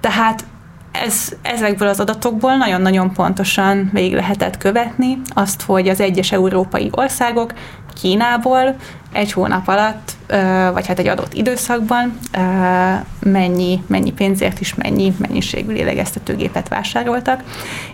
[0.00, 0.44] Tehát
[0.92, 7.52] ez, ezekből az adatokból nagyon-nagyon pontosan végig lehetett követni azt, hogy az egyes európai országok
[8.00, 8.76] Kínából
[9.12, 10.12] egy hónap alatt,
[10.72, 12.18] vagy hát egy adott időszakban
[13.20, 17.42] mennyi, mennyi pénzért is mennyi mennyiségű lélegeztetőgépet vásároltak.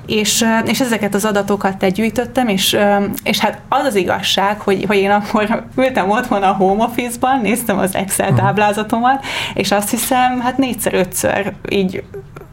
[0.07, 2.77] És, és ezeket az adatokat gyűjtöttem, és,
[3.23, 7.79] és hát az az igazság, hogy, hogy én akkor ültem otthon a home office-ban, néztem
[7.79, 8.37] az Excel mhm.
[8.37, 9.25] táblázatomat,
[9.55, 12.03] és azt hiszem, hát négyszer-ötször így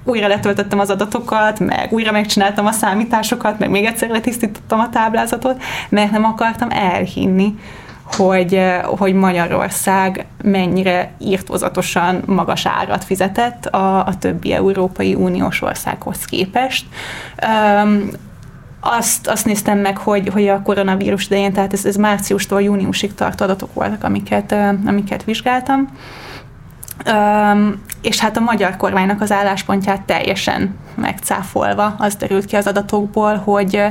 [0.04, 5.62] újra letöltöttem az adatokat, meg újra megcsináltam a számításokat, meg még egyszer letisztítottam a táblázatot,
[5.89, 7.56] mert nem akartam elhinni,
[8.16, 16.86] hogy, hogy Magyarország mennyire írtózatosan magas árat fizetett a, a többi Európai Uniós országhoz képest.
[17.84, 18.10] Um,
[18.80, 23.43] azt, azt néztem meg, hogy, hogy a koronavírus idején, tehát ez, ez márciustól júniusig tartó
[23.43, 24.52] adatok voltak, amiket,
[24.86, 25.88] amiket vizsgáltam.
[27.05, 33.35] Um, és hát a magyar kormánynak az álláspontját teljesen megcáfolva az derült ki az adatokból,
[33.35, 33.83] hogy,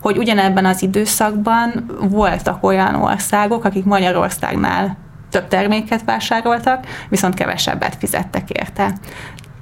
[0.00, 4.96] hogy ugyanebben az időszakban voltak olyan országok, akik Magyarországnál
[5.30, 8.92] több terméket vásároltak, viszont kevesebbet fizettek érte.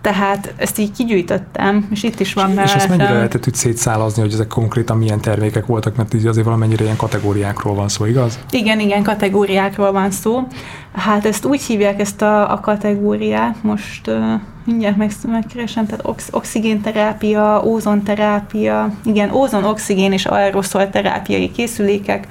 [0.01, 2.64] Tehát ezt így kigyűjtöttem, és itt is van mellett.
[2.64, 6.45] És ezt mennyire lehetett úgy szétszálazni, hogy ezek konkrétan milyen termékek voltak, mert így azért
[6.45, 8.39] valamennyire ilyen kategóriákról van szó, igaz?
[8.51, 10.47] Igen, igen, kategóriákról van szó.
[10.95, 16.29] Hát ezt úgy hívják ezt a, a kategóriát, most uh, mindjárt meg, megkeresem, tehát ox,
[16.33, 22.27] oxigénterápia, ózonterápia, igen, ózon, oxigén és aeroszol terápiai készülékek,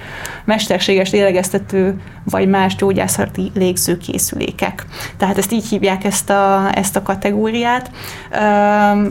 [0.45, 4.85] mesterséges lélegeztető vagy más gyógyászati légzőkészülékek.
[5.17, 7.91] Tehát ezt így hívják ezt a, ezt a kategóriát,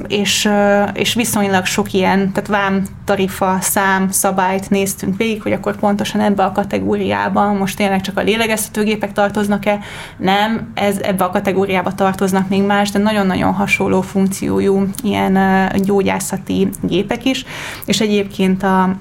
[0.07, 0.49] és,
[0.93, 6.45] és viszonylag sok ilyen, tehát vám, tarifa, szám, szabályt néztünk végig, hogy akkor pontosan ebbe
[6.45, 9.13] a kategóriában most tényleg csak a lélegeztetőgépek
[9.47, 9.78] tartoznak-e.
[10.16, 15.38] Nem, ez ebbe a kategóriába tartoznak még más, de nagyon-nagyon hasonló funkciójú ilyen
[15.82, 17.45] gyógyászati gépek is,
[17.84, 18.97] és egyébként a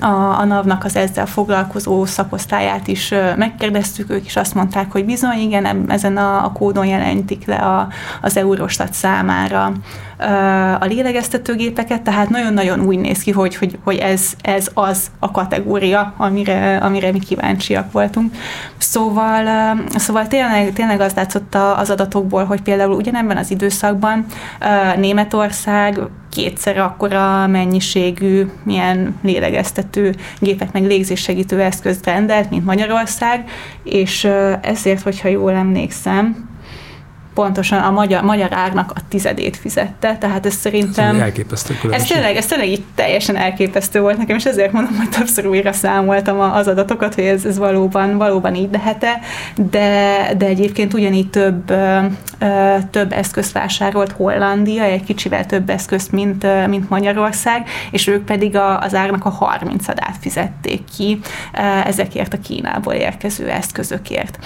[0.00, 5.38] a, a NAV-nak az ezzel foglalkozó szakosztályát is megkérdeztük, ők is azt mondták, hogy bizony,
[5.38, 7.88] igen, ezen a, a kódon jelentik le a,
[8.22, 9.72] az Eurostat számára
[10.80, 16.14] a lélegeztetőgépeket, tehát nagyon-nagyon úgy néz ki, hogy, hogy, hogy ez, ez az a kategória,
[16.16, 18.34] amire, amire mi kíváncsiak voltunk.
[18.78, 24.26] Szóval, szóval tényleg, tényleg az látszott az adatokból, hogy például ugyanebben az időszakban
[24.96, 25.98] Németország
[26.30, 33.48] kétszer akkora mennyiségű milyen lélegeztető gépek, meg légzéssegítő eszközt rendelt, mint Magyarország,
[33.84, 34.28] és
[34.60, 36.52] ezért, hogyha jól emlékszem,
[37.34, 41.14] pontosan a magyar, magyar árnak a tizedét fizette, tehát ez szerintem...
[41.14, 45.08] Ez elképesztő Ez tényleg, ez tényleg így teljesen elképesztő volt nekem, és ezért mondom, hogy
[45.08, 49.02] többször újra számoltam az adatokat, hogy ez, ez valóban, valóban így lehet
[49.70, 51.72] de, de egyébként ugyanígy több,
[52.90, 58.80] több eszközt vásárolt Hollandia, egy kicsivel több eszközt, mint, mint Magyarország, és ők pedig a,
[58.80, 61.18] az árnak a 30-adát fizették ki
[61.84, 64.38] ezekért a Kínából érkező eszközökért.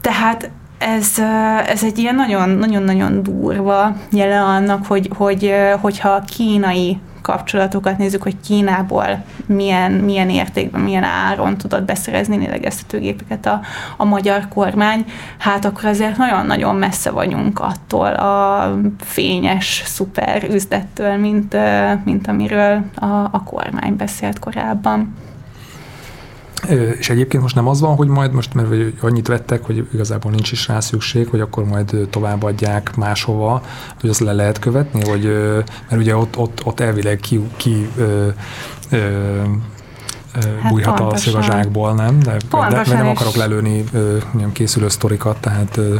[0.00, 0.50] Tehát
[0.84, 1.18] ez,
[1.66, 8.36] ez egy ilyen nagyon-nagyon durva jele annak, hogy, hogy, hogyha a kínai kapcsolatokat nézzük, hogy
[8.40, 13.60] Kínából milyen, milyen értékben, milyen áron tudott beszerezni lélegeztetőgépeket a,
[13.96, 15.04] a magyar kormány,
[15.38, 18.70] hát akkor azért nagyon-nagyon messze vagyunk attól a
[19.00, 21.56] fényes, szuper üzlettől, mint,
[22.04, 25.14] mint amiről a, a kormány beszélt korábban.
[26.98, 28.68] És egyébként most nem az van, hogy majd most, mert
[29.00, 33.62] annyit vettek, hogy igazából nincs is rá szükség, hogy akkor majd továbbadják máshova,
[34.00, 35.24] hogy azt le lehet követni, hogy,
[35.88, 38.28] mert ugye ott, ott, ott elvileg ki, ki ö,
[38.90, 38.98] ö,
[40.32, 41.34] hát bújhat pontosan.
[41.34, 42.18] a szögazsákból, nem?
[42.18, 44.16] De, de, de nem akarok lelőni ö,
[44.52, 45.96] készülő sztorikat, tehát ö,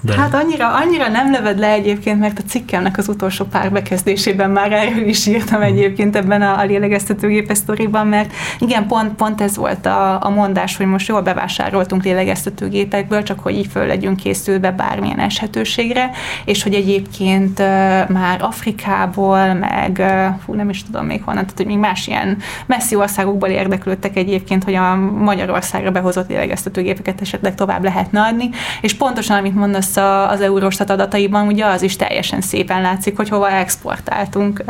[0.00, 0.14] de...
[0.14, 4.72] Hát annyira, annyira nem löved le egyébként, mert a cikkemnek az utolsó pár bekezdésében már
[4.72, 9.86] erről is írtam egyébként ebben a, a lélegeztetőgépes sztoriban, mert igen, pont, pont ez volt
[9.86, 15.18] a, a mondás, hogy most jól bevásároltunk lélegeztetőgépekből, csak hogy így föl legyünk készülve bármilyen
[15.18, 16.10] eshetőségre,
[16.44, 17.66] és hogy egyébként uh,
[18.08, 22.36] már Afrikából, meg uh, fú, nem is tudom még honnan, tehát hogy még más ilyen
[22.66, 29.36] messzi országokból érdeklődtek egyébként, hogy a Magyarországra behozott lélegeztetőgépeket esetleg tovább lehetne adni, és pontosan,
[29.36, 33.50] amit mondasz, lesz a, az Eurostat adataiban, ugye az is teljesen szépen látszik, hogy hova
[33.50, 34.64] exportáltunk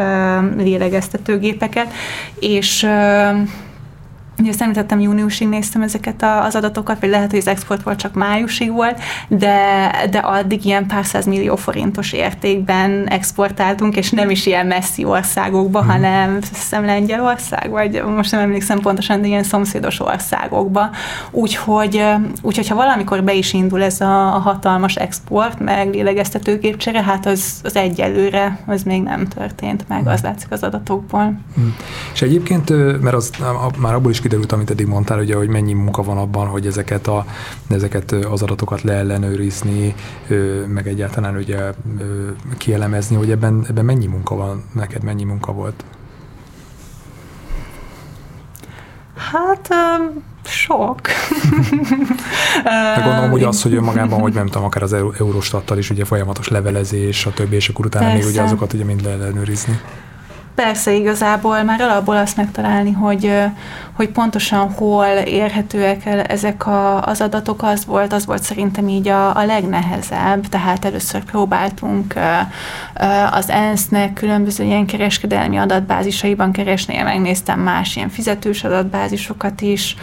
[0.56, 1.92] lélegeztetőgépeket,
[2.38, 2.88] és
[4.38, 8.14] Ugye azt említettem, júniusig néztem ezeket az adatokat, vagy lehet, hogy az export volt csak
[8.14, 14.66] májusig volt, de, de addig ilyen pár millió forintos értékben exportáltunk, és nem is ilyen
[14.66, 15.88] messzi országokba, hmm.
[15.88, 20.90] hanem hiszem Lengyelország, vagy most nem emlékszem pontosan, de ilyen szomszédos országokba.
[21.30, 22.04] Úgyhogy,
[22.42, 27.60] úgyhogy ha valamikor be is indul ez a, a hatalmas export, meg lélegeztetőgépcsere, hát az,
[27.62, 31.40] az egyelőre, az még nem történt meg, az látszik az adatokból.
[31.54, 31.76] Hmm.
[32.12, 32.68] És egyébként,
[33.02, 33.30] mert az
[33.78, 37.06] már abból is kiderült, amit eddig mondtál, ugye, hogy mennyi munka van abban, hogy ezeket,
[37.06, 37.24] a,
[37.68, 39.94] ezeket az adatokat leellenőrizni,
[40.66, 41.72] meg egyáltalán ugye
[42.58, 45.84] kielemezni, hogy ebben, ebben mennyi munka van, neked mennyi munka volt?
[49.14, 51.00] Hát um, sok.
[52.96, 56.48] De gondolom, hogy az, hogy önmagában, hogy nem tudom, akár az Eurostattal is ugye folyamatos
[56.48, 58.22] levelezés, a többi, és akkor utána Persze.
[58.22, 59.80] még ugye azokat ugye mind leellenőrizni.
[60.54, 63.32] Persze, igazából már alapból azt megtalálni, hogy,
[63.92, 69.08] hogy pontosan hol érhetőek el ezek a, az adatok, az volt, az volt szerintem így
[69.08, 72.14] a, a legnehezebb, tehát először próbáltunk
[73.30, 79.96] az ENSZ-nek különböző ilyen kereskedelmi adatbázisaiban keresni, én megnéztem más ilyen fizetős adatbázisokat is,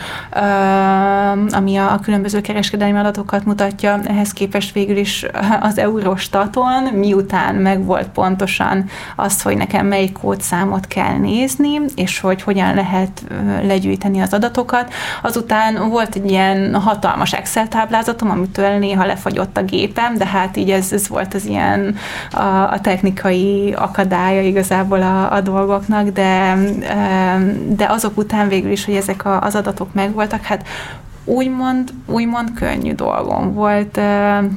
[1.49, 5.25] ami a, a különböző kereskedelmi adatokat mutatja, ehhez képest végül is
[5.59, 8.85] az Eurostaton, miután megvolt pontosan
[9.15, 13.23] az, hogy nekem melyik kódszámot kell nézni, és hogy hogyan lehet
[13.61, 14.93] legyűjteni az adatokat.
[15.21, 20.71] Azután volt egy ilyen hatalmas Excel táblázatom, amitől néha lefagyott a gépem, de hát így
[20.71, 21.95] ez, ez volt az ilyen
[22.31, 26.57] a, a technikai akadálya igazából a, a dolgoknak, de,
[27.67, 30.67] de azok után végül is, hogy ezek a, az adatok megvoltak, hát
[31.27, 33.97] úgymond, úgymond könnyű dolgom volt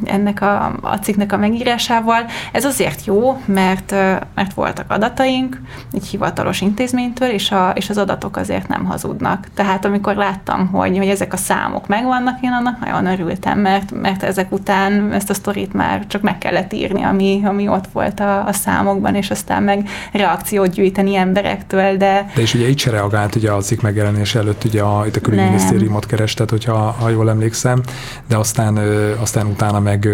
[0.05, 2.25] ennek a, a cikknek a megírásával.
[2.53, 3.91] Ez azért jó, mert,
[4.35, 5.61] mert voltak adataink
[5.93, 9.47] egy hivatalos intézménytől, és, a, és az adatok azért nem hazudnak.
[9.55, 14.23] Tehát amikor láttam, hogy, hogy ezek a számok megvannak, én annak nagyon örültem, mert, mert
[14.23, 18.47] ezek után ezt a sztorit már csak meg kellett írni, ami, ami ott volt a,
[18.47, 22.31] a számokban, és aztán meg reakciót gyűjteni emberektől, de...
[22.35, 25.21] De és ugye így se reagált ugye a cikk megjelenés előtt, ugye a, itt a
[25.21, 27.83] külügyminisztériumot kerestet, hogyha ha jól emlékszem,
[28.29, 28.79] de aztán,
[29.21, 30.09] aztán utána meg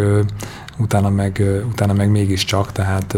[0.78, 3.14] utána meg, utána meg mégiscsak, tehát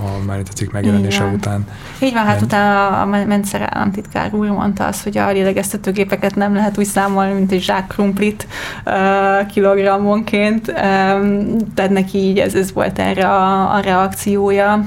[0.00, 1.34] a már itt a cikk megjelenése Igen.
[1.34, 1.66] után.
[1.98, 6.78] Így van, hát utána a Mendszer államtitkár úr mondta azt, hogy a lélegeztetőgépeket nem lehet
[6.78, 8.46] úgy számolni, mint egy zsák krumplit
[8.86, 14.84] uh, kilogrammonként, um, tehát neki így ez, ez volt erre a, a reakciója,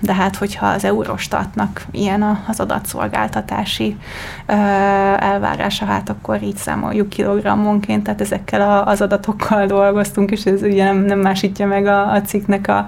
[0.00, 3.96] de hát, hogyha az Eurostatnak ilyen az adatszolgáltatási
[5.16, 10.96] elvárása, hát akkor így számoljuk kilogrammonként, tehát ezekkel az adatokkal dolgoztunk, és ez ugye nem,
[10.96, 12.86] nem másítja meg a, a cikknek a,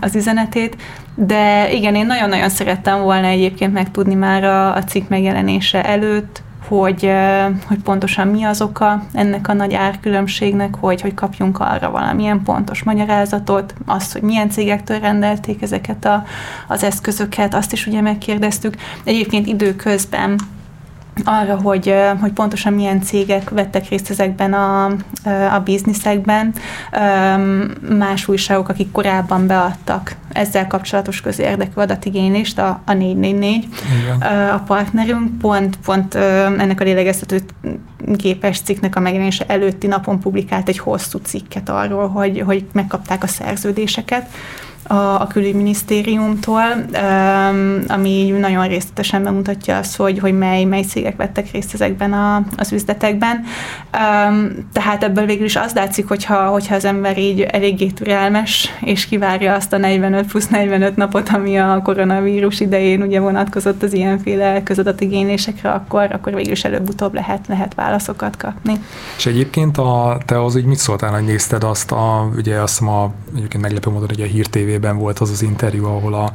[0.00, 0.76] az üzenetét.
[1.14, 6.42] De igen, én nagyon-nagyon szerettem volna egyébként megtudni már a, a cikk megjelenése előtt,
[6.78, 7.12] hogy,
[7.66, 12.82] hogy pontosan mi az oka ennek a nagy árkülönbségnek, hogy, hogy kapjunk arra valamilyen pontos
[12.82, 16.24] magyarázatot, azt, hogy milyen cégektől rendelték ezeket a,
[16.68, 18.74] az eszközöket, azt is ugye megkérdeztük.
[19.04, 20.38] Egyébként időközben
[21.24, 24.84] arra, hogy, hogy pontosan milyen cégek vettek részt ezekben a,
[25.54, 26.54] a bizniszekben.
[27.98, 33.68] Más újságok, akik korábban beadtak ezzel kapcsolatos közérdekű adatigénylést, a, a 444,
[34.02, 34.48] Igen.
[34.50, 37.40] a partnerünk, pont, pont ennek a lélegeztető
[38.16, 43.26] képes cikknek a megjelenése előtti napon publikált egy hosszú cikket arról, hogy, hogy megkapták a
[43.26, 44.28] szerződéseket,
[44.90, 46.62] a, a külügyminisztériumtól,
[47.02, 52.42] um, ami nagyon részletesen bemutatja azt, hogy, hogy mely, mely cégek vettek részt ezekben a,
[52.56, 53.36] az üzletekben.
[53.36, 59.06] Um, tehát ebből végül is az látszik, hogyha, hogyha az ember így eléggé türelmes, és
[59.06, 64.62] kivárja azt a 45 plusz 45 napot, ami a koronavírus idején ugye vonatkozott az ilyenféle
[64.62, 68.72] közadatigénylésekre, akkor, akkor végül is előbb-utóbb lehet, lehet válaszokat kapni.
[69.16, 73.12] És egyébként a, te az így mit szóltál, hogy nézted azt a, ugye azt ma
[73.36, 76.32] egyébként meglepő módon, hogy a Hír TV tévében volt az az interjú, ahol a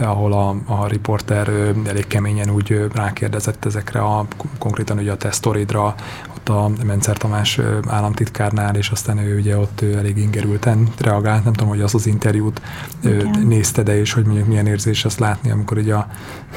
[0.00, 1.48] ahol a, a riporter
[1.86, 4.26] elég keményen úgy rákérdezett ezekre a
[4.58, 5.94] konkrétan ugye a te sztoridra,
[6.36, 11.68] ott a Mencer Tamás államtitkárnál, és aztán ő ugye ott elég ingerülten reagált, nem tudom,
[11.68, 12.60] hogy az az interjút
[13.04, 13.46] Igen.
[13.46, 16.06] nézte de és hogy mondjuk milyen érzés azt látni, amikor így a,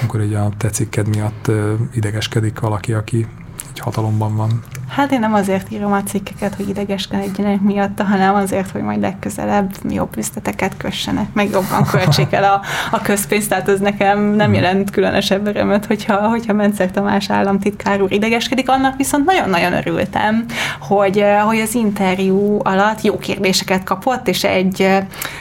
[0.02, 1.52] amikor így a te cikked miatt
[1.94, 3.28] idegeskedik valaki, aki
[3.72, 4.64] egy hatalomban van.
[4.92, 9.72] Hát én nem azért írom a cikkeket, hogy idegeskedjenek miatta, hanem azért, hogy majd legközelebb
[9.90, 12.62] jobb üzleteket kössenek, meg jobban költsék el a,
[12.92, 18.12] a közpénzt, tehát ez nekem nem jelent különösebb örömöt, hogyha, hogyha Mencer Tamás államtitkár úr
[18.12, 20.46] idegeskedik, annak viszont nagyon-nagyon örültem,
[20.80, 24.88] hogy, hogy az interjú alatt jó kérdéseket kapott, és egy,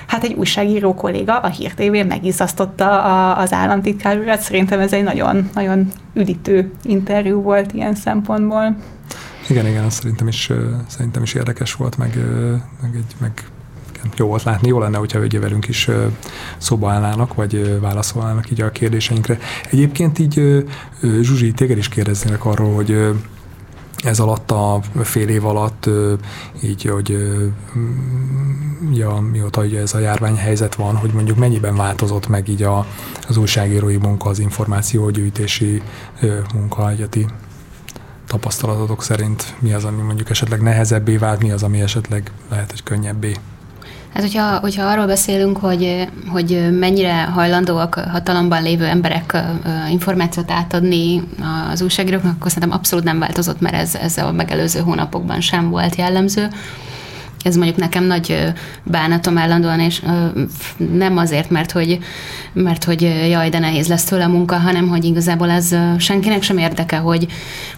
[0.07, 5.51] hát egy újságíró kolléga a Hír TV megizasztotta az államtitkár urat, szerintem ez egy nagyon,
[5.55, 8.77] nagyon üdítő interjú volt ilyen szempontból.
[9.51, 10.51] Igen, igen, azt szerintem is,
[10.87, 12.19] szerintem is érdekes volt, meg,
[12.83, 13.45] meg, egy, meg
[14.17, 15.89] jó volt látni, jó lenne, hogyha ugye velünk is
[16.59, 19.39] szóba állnának, vagy válaszolnának így a kérdéseinkre.
[19.71, 20.65] Egyébként így
[21.21, 23.15] Zsuzsi, téged is kérdeznének arról, hogy
[24.05, 25.91] ez alatt a fél év alatt,
[26.63, 27.19] így, hogy
[28.93, 32.87] ja, mióta ugye ez a járványhelyzet van, hogy mondjuk mennyiben változott meg így a,
[33.29, 35.83] az újságírói munka, az információgyűjtési
[36.55, 37.27] munka, egyeti
[38.31, 42.83] tapasztalatotok szerint mi az, ami mondjuk esetleg nehezebbé vált, mi az, ami esetleg lehet, hogy
[42.83, 43.37] könnyebbé?
[44.13, 49.37] Hát, hogyha, hogyha arról beszélünk, hogy, hogy mennyire hajlandóak hatalomban lévő emberek
[49.91, 51.23] információt átadni
[51.73, 55.95] az újságíróknak, akkor szerintem abszolút nem változott, mert ez, ez a megelőző hónapokban sem volt
[55.95, 56.49] jellemző.
[57.43, 58.53] Ez mondjuk nekem nagy
[58.85, 60.03] bánatom állandóan, és
[60.93, 61.99] nem azért, mert hogy,
[62.53, 66.59] mert hogy jaj, de nehéz lesz tőle a munka, hanem hogy igazából ez senkinek sem
[66.59, 67.27] érdeke, hogy,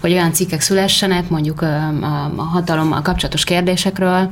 [0.00, 1.88] hogy olyan cikkek szülessenek, mondjuk a,
[2.36, 4.30] a hatalommal kapcsolatos kérdésekről,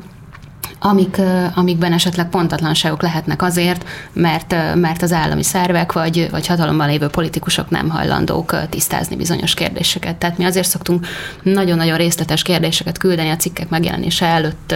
[0.83, 1.21] amik,
[1.55, 7.71] amikben esetleg pontatlanságok lehetnek azért, mert, mert az állami szervek vagy, vagy hatalomban lévő politikusok
[7.71, 10.17] nem hajlandók tisztázni bizonyos kérdéseket.
[10.17, 11.07] Tehát mi azért szoktunk
[11.43, 14.75] nagyon-nagyon részletes kérdéseket küldeni a cikkek megjelenése előtt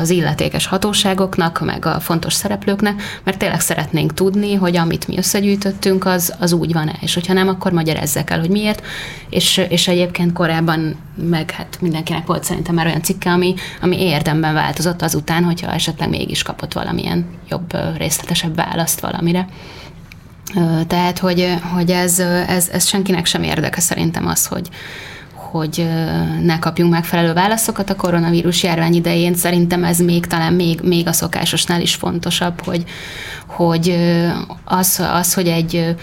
[0.00, 6.06] az illetékes hatóságoknak, meg a fontos szereplőknek, mert tényleg szeretnénk tudni, hogy amit mi összegyűjtöttünk,
[6.06, 8.82] az, az úgy van-e, és hogyha nem, akkor magyarázzák el, hogy miért,
[9.30, 14.54] és, és egyébként korábban meg hát mindenkinek volt szerintem már olyan cikke, ami, ami érdemben
[14.54, 19.48] változott azután, hogyha esetleg mégis kapott valamilyen jobb, részletesebb választ valamire.
[20.86, 22.18] Tehát, hogy, hogy ez,
[22.48, 24.68] ez, ez senkinek sem érdeke szerintem az, hogy,
[25.32, 25.88] hogy
[26.42, 29.34] ne kapjunk megfelelő válaszokat a koronavírus járvány idején.
[29.34, 32.84] Szerintem ez még talán még, még a szokásosnál is fontosabb, hogy,
[33.46, 33.96] hogy
[34.64, 35.96] az, az, hogy egy,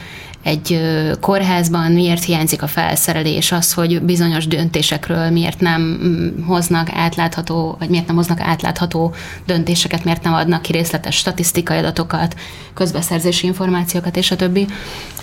[0.45, 0.81] egy
[1.19, 7.89] kórházban miért hiányzik a felszerelés, az, hogy bizonyos döntésekről miért nem mm, hoznak átlátható, vagy
[7.89, 9.13] miért nem hoznak átlátható
[9.45, 12.35] döntéseket, miért nem adnak ki részletes statisztikai adatokat,
[12.73, 14.67] közbeszerzési információkat és a többi,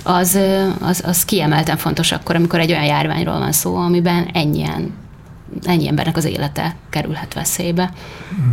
[0.03, 0.39] az,
[0.81, 4.95] az, az kiemelten fontos akkor, amikor egy olyan járványról van szó, amiben ennyien,
[5.65, 7.93] ennyi embernek az élete kerülhet veszélybe.
[8.35, 8.53] Mm.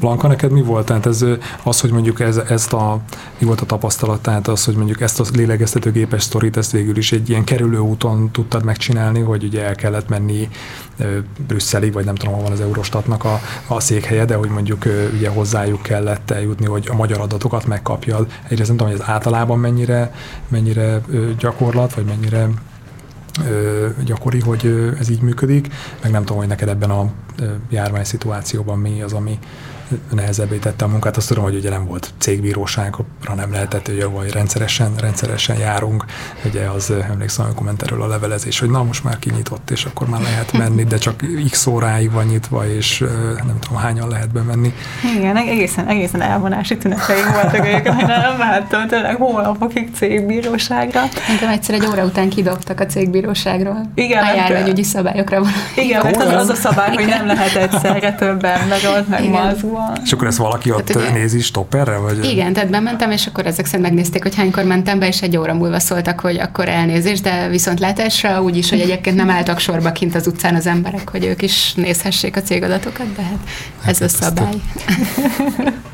[0.00, 0.86] Blanka, neked mi volt?
[0.86, 1.24] Tehát ez,
[1.62, 3.00] az, hogy mondjuk ez, ezt a,
[3.38, 7.12] mi volt a tapasztalat, tehát az, hogy mondjuk ezt a lélegeztetőgépes sztorit, ezt végül is
[7.12, 10.48] egy ilyen kerülő úton tudtad megcsinálni, hogy ugye el kellett menni
[11.46, 14.84] Brüsszelig, vagy nem tudom, hol van az Eurostatnak a, a székhelye, de hogy mondjuk
[15.14, 18.32] ugye hozzájuk kellett eljutni, hogy a magyar adatokat megkapjad.
[18.48, 20.14] Egyrészt nem tudom, hogy ez általában mennyire,
[20.48, 21.00] mennyire
[21.38, 22.48] gyakorlat, vagy mennyire
[24.04, 25.68] gyakori, hogy ez így működik,
[26.02, 27.10] meg nem tudom, hogy neked ebben a
[27.70, 29.38] járvány szituációban mi az, ami
[30.12, 31.16] nehezebbé tette a munkát.
[31.16, 36.04] Azt tudom, hogy ugye nem volt cégbíróságra, nem lehetett, hogy vagy rendszeresen, rendszeresen járunk.
[36.44, 40.08] Ugye az emlékszem, amikor ment erről a levelezés, hogy na most már kinyitott, és akkor
[40.08, 43.04] már lehet menni, de csak x óráig van nyitva, és
[43.36, 44.74] nem tudom hányan lehet bemenni.
[45.16, 51.02] Igen, egészen, egészen elvonási tüneteim voltak, hogy nem mehettem tényleg hónapokig cégbíróságra.
[51.28, 53.80] Nekem egyszer egy óra után kidobtak a cégbíróságról.
[53.94, 55.52] Igen, a járványügyi szabályokra van.
[55.76, 59.30] Igen, mert az, az a szabály, hogy nem lehet egyszerre több ember ott meg
[59.76, 60.00] van.
[60.04, 61.96] És akkor ezt valaki ott tehát, nézi stopperre?
[61.96, 62.24] Vagy?
[62.24, 65.54] Igen, tehát bementem, és akkor ezek szerint megnézték, hogy hánykor mentem be, és egy óra
[65.54, 69.92] múlva szóltak, hogy akkor elnézést, de viszont látásra úgy is, hogy egyébként nem álltak sorba
[69.92, 73.38] kint az utcán az emberek, hogy ők is nézhessék a cégadatokat, de hát
[73.86, 74.54] ez hát a szabály.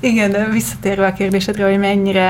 [0.00, 2.28] Igen, de visszatérve a kérdésedre, hogy mennyire,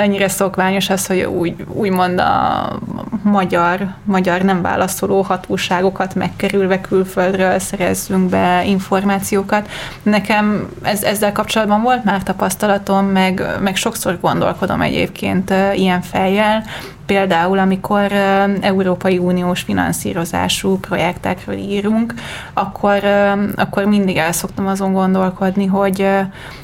[0.00, 2.78] ennyire szokványos az, hogy úgy, úgymond a
[3.22, 9.68] magyar, magyar nem válaszoló hatóságokat megkerülve külföldről szerezzünk be információkat.
[10.02, 16.64] Nekem ez, ezzel kapcsolatban volt már tapasztalatom, meg, meg sokszor gondolkodom egyébként ilyen fejjel,
[17.10, 18.12] például, amikor
[18.60, 22.14] Európai Uniós finanszírozású projektekről írunk,
[22.52, 23.04] akkor,
[23.54, 26.06] akkor mindig el szoktam azon gondolkodni, hogy,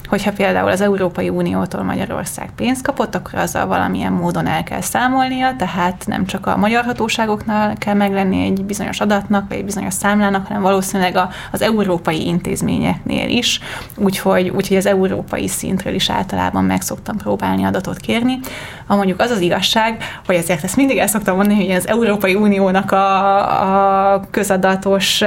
[0.06, 5.56] hogyha például az Európai Uniótól Magyarország pénzt kapott, akkor azzal valamilyen módon el kell számolnia,
[5.56, 10.46] tehát nem csak a magyar hatóságoknál kell meglenni egy bizonyos adatnak, vagy egy bizonyos számlának,
[10.46, 11.18] hanem valószínűleg
[11.52, 13.60] az európai intézményeknél is,
[13.96, 18.38] úgyhogy, úgyhogy az európai szintről is általában meg szoktam próbálni adatot kérni.
[18.86, 22.34] Ha mondjuk az az igazság, hogy ezért ezt mindig el szoktam mondani, hogy az Európai
[22.34, 25.24] Uniónak a, a közadatos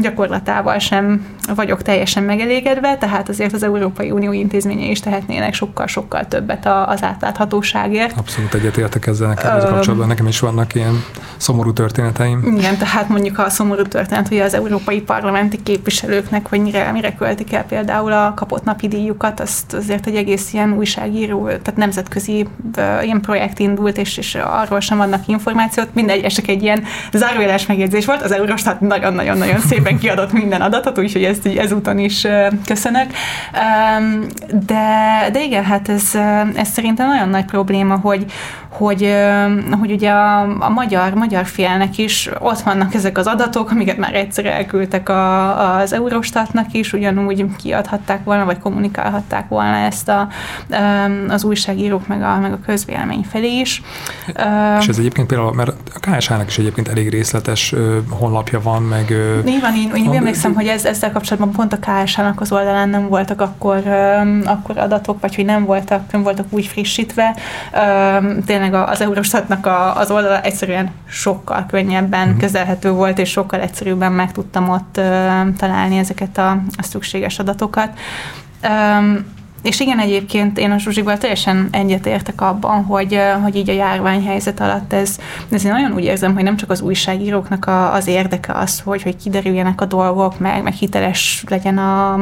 [0.00, 6.66] gyakorlatával sem vagyok teljesen megelégedve, tehát azért az Európai Unió intézményei is tehetnének sokkal-sokkal többet
[6.86, 8.18] az átláthatóságért.
[8.18, 11.04] Abszolút egyetértek ezzel nekem, ezzel kapcsolatban nekem is vannak ilyen
[11.36, 12.56] szomorú történeteim.
[12.56, 17.52] Igen, tehát mondjuk a szomorú történet, hogy az európai parlamenti képviselőknek, hogy mire, mire költik
[17.52, 22.46] el például a kapott napi díjukat, azt azért egy egész ilyen újságíró, tehát nemzetközi
[23.02, 25.94] ilyen projekt indult, és, és arról sem adnak információt.
[25.94, 28.22] Mindegy, ez csak egy ilyen zárójeles megjegyzés volt.
[28.22, 32.26] Az Eurostat nagyon-nagyon-nagyon szépen kiadott minden adatot, úgyhogy ezt így ezúton is
[32.66, 33.06] köszönök.
[34.66, 36.14] De, de igen, hát ez,
[36.54, 38.32] ez szerintem nagyon nagy probléma, hogy,
[38.72, 39.14] hogy,
[39.80, 44.14] hogy ugye a, a magyar, magyar félnek is ott vannak ezek az adatok, amiket már
[44.14, 50.28] egyszer elküldtek a, az Eurostatnak is, ugyanúgy kiadhatták volna, vagy kommunikálhatták volna ezt a,
[51.28, 53.82] az újságírók meg a, meg a közvélemény felé is.
[54.78, 57.74] És ez egyébként például, mert a KSH-nak is egyébként elég részletes
[58.10, 59.14] honlapja van, meg...
[59.44, 63.40] Nyilván, én, én emlékszem, hogy ez, ezzel kapcsolatban pont a KSH-nak az oldalán nem voltak
[63.40, 63.82] akkor,
[64.44, 67.36] akkor adatok, vagy hogy nem voltak, nem voltak úgy frissítve.
[68.46, 72.36] Tényleg az Eurostatnak az oldala egyszerűen sokkal könnyebben mm.
[72.36, 75.00] kezelhető volt, és sokkal egyszerűbben meg tudtam ott
[75.56, 77.98] találni ezeket a, a szükséges adatokat.
[79.62, 84.92] És igen, egyébként én a Zsuzsival teljesen egyetértek abban, hogy, hogy így a járványhelyzet alatt
[84.92, 85.18] ez,
[85.50, 89.02] ez én nagyon úgy érzem, hogy nem csak az újságíróknak a, az érdeke az, hogy,
[89.02, 92.12] hogy kiderüljenek a dolgok, meg, meg hiteles legyen a,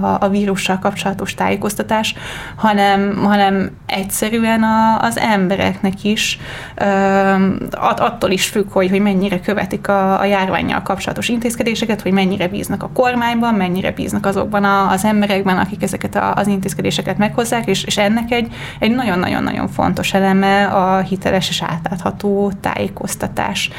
[0.00, 2.14] a, a vírussal kapcsolatos tájékoztatás,
[2.56, 6.38] hanem, hanem egyszerűen a, az embereknek is
[6.74, 6.84] ö,
[7.96, 12.82] attól is függ, hogy, hogy mennyire követik a, a járványjal kapcsolatos intézkedéseket, hogy mennyire bíznak
[12.82, 17.66] a kormányban, mennyire bíznak azokban a, az emberekben, akik ezeket a, az intézkedéseket intézkedéseket meghozzák,
[17.66, 23.70] és, és ennek egy, egy nagyon-nagyon-nagyon fontos eleme a hiteles és átlátható tájékoztatás.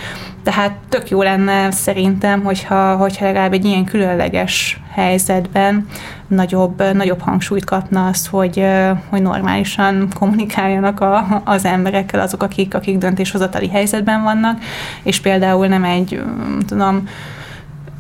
[0.44, 5.88] Tehát tök jó lenne szerintem, hogyha, hogyha legalább egy ilyen különleges helyzetben
[6.28, 8.66] nagyobb, nagyobb hangsúlyt kapna az, hogy,
[9.10, 14.60] hogy normálisan kommunikáljanak a, az emberekkel azok, akik, akik döntéshozatali helyzetben vannak,
[15.04, 16.22] és például nem egy,
[16.68, 17.08] tudom,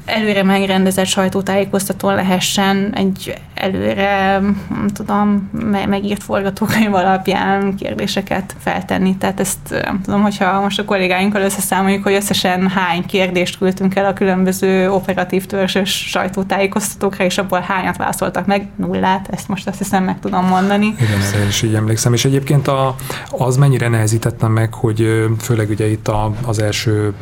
[0.06, 4.39] előre megrendezett sajtótájékoztatón lehessen egy előre,
[4.70, 5.49] nem tudom,
[5.88, 9.16] megírt forgatókönyv alapján kérdéseket feltenni.
[9.18, 14.06] Tehát ezt nem tudom, hogyha most a kollégáinkkal összeszámoljuk, hogy összesen hány kérdést küldtünk el
[14.06, 20.04] a különböző operatív törzsös sajtótájékoztatókra, és abból hányat válaszoltak meg, nullát, ezt most azt hiszem
[20.04, 20.95] meg tudom mondani.
[20.99, 22.14] Igen, erre is így emlékszem.
[22.14, 22.95] És egyébként a,
[23.30, 27.14] az mennyire nehezítette meg, hogy főleg ugye itt a, az első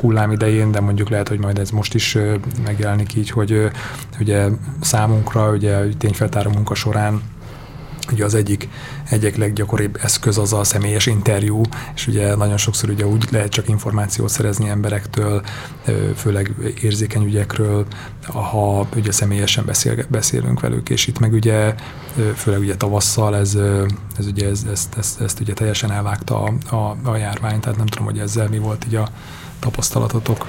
[0.00, 2.16] hullám idején, de mondjuk lehet, hogy majd ez most is
[2.64, 3.70] megjelenik így, hogy
[4.20, 4.48] ugye
[4.80, 7.22] számunkra, ugye tényfeltáró munka során
[8.12, 8.68] ugye az egyik,
[9.10, 11.60] egyik leggyakoribb eszköz az a személyes interjú,
[11.94, 15.42] és ugye nagyon sokszor ugye úgy lehet csak információt szerezni emberektől,
[16.16, 17.86] főleg érzékeny ügyekről,
[18.22, 21.74] ha ugye személyesen beszél, beszélünk velük, és itt meg ugye,
[22.34, 23.54] főleg ugye tavasszal ez,
[24.18, 27.86] ez ugye ez, ezt, ezt, ezt, ugye teljesen elvágta a, a, a járvány, tehát nem
[27.86, 29.08] tudom, hogy ezzel mi volt így a
[29.58, 30.46] tapasztalatotok.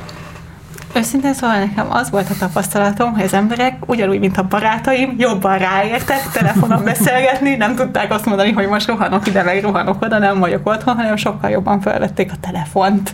[0.93, 5.57] Őszintén szóval nekem az volt a tapasztalatom, hogy az emberek ugyanúgy, mint a barátaim, jobban
[5.57, 10.39] ráértek telefonon beszélgetni, nem tudták azt mondani, hogy most rohanok ide, meg rohanok oda, nem
[10.39, 13.11] vagyok otthon, hanem sokkal jobban felvették a telefont.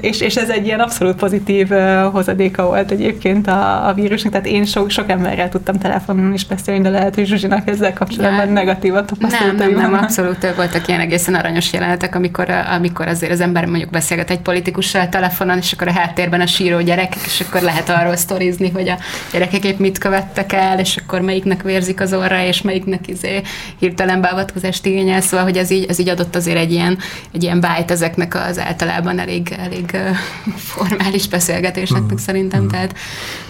[0.00, 1.68] És, és ez egy ilyen abszolút pozitív
[2.12, 6.80] hozadéka volt egyébként a, a vírusnak, tehát én sok, sok emberrel tudtam telefonon is beszélni,
[6.80, 8.52] de lehet, hogy Zsuzsinak ezzel kapcsolatban ja.
[8.52, 13.40] negatív a Nem, nem, nem, abszolút voltak ilyen egészen aranyos jelenetek, amikor, amikor azért az
[13.40, 17.60] ember mondjuk beszélget egy politikussal telefonon, és akkor a háttérben a síró gyerekek, és akkor
[17.60, 18.98] lehet arról sztorizni, hogy a
[19.32, 23.42] gyerekek épp mit követtek el, és akkor melyiknek vérzik az orra, és melyiknek izé
[23.78, 26.98] hirtelen beavatkozást igényel, szóval, hogy ez így, ez így adott azért egy ilyen,
[27.32, 29.96] egy ilyen bájt ezeknek az általában elég, elég
[30.74, 32.16] formális beszélgetéseknek mm.
[32.16, 32.68] szerintem, mm.
[32.68, 32.94] tehát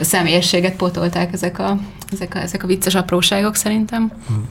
[0.00, 1.78] a személyességet potolták ezek a,
[2.12, 4.12] ezek a, ezek a vicces apróságok szerintem.
[4.32, 4.42] Mm.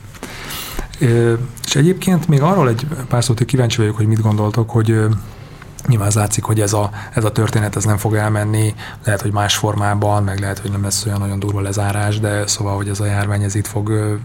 [1.65, 4.95] És egyébként még arról egy pár szót, hogy kíváncsi vagyok, hogy mit gondoltok, hogy
[5.87, 9.31] Nyilván az látszik, hogy ez a, ez a történet ez nem fog elmenni, lehet, hogy
[9.31, 12.99] más formában, meg lehet, hogy nem lesz olyan nagyon durva lezárás, de szóval, hogy ez
[12.99, 14.17] a járvány ez itt fog,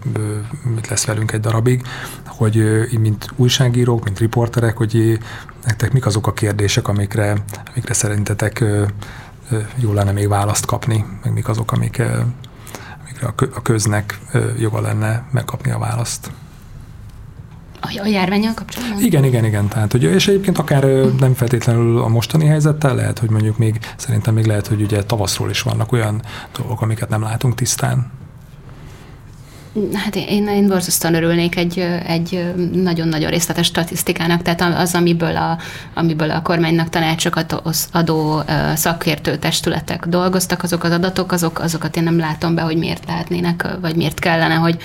[0.75, 1.85] mit lesz velünk egy darabig,
[2.25, 5.19] hogy mint újságírók, mint riporterek, hogy
[5.65, 7.37] nektek mik azok a kérdések, amikre,
[7.73, 8.63] amikre szerintetek
[9.75, 12.01] jó lenne még választ kapni, meg mik azok, amik,
[13.53, 14.19] a köznek
[14.57, 16.31] joga lenne megkapni a választ.
[17.81, 19.03] A, a járványjal kapcsolatban?
[19.03, 19.67] Igen, igen, igen.
[19.67, 20.83] Tehát, hogy, és egyébként akár
[21.19, 25.49] nem feltétlenül a mostani helyzettel, lehet, hogy mondjuk még, szerintem még lehet, hogy ugye tavaszról
[25.49, 26.21] is vannak olyan
[26.57, 28.11] dolgok, amiket nem látunk tisztán.
[29.93, 35.57] Hát én, én borzasztóan örülnék egy, egy nagyon-nagyon részletes statisztikának, tehát az, amiből a,
[35.93, 37.61] amiből a kormánynak tanácsokat
[37.91, 38.43] adó
[38.75, 43.67] szakértő testületek dolgoztak, azok az adatok, azok, azokat én nem látom be, hogy miért lehetnének,
[43.81, 44.77] vagy miért kellene, hogy,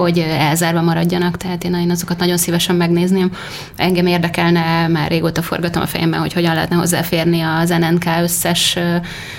[0.00, 3.32] hogy elzárva maradjanak, tehát én, én azokat nagyon szívesen megnézném.
[3.76, 8.78] Engem érdekelne, már régóta forgatom a fejemben, hogy hogyan lehetne hozzáférni az NNK összes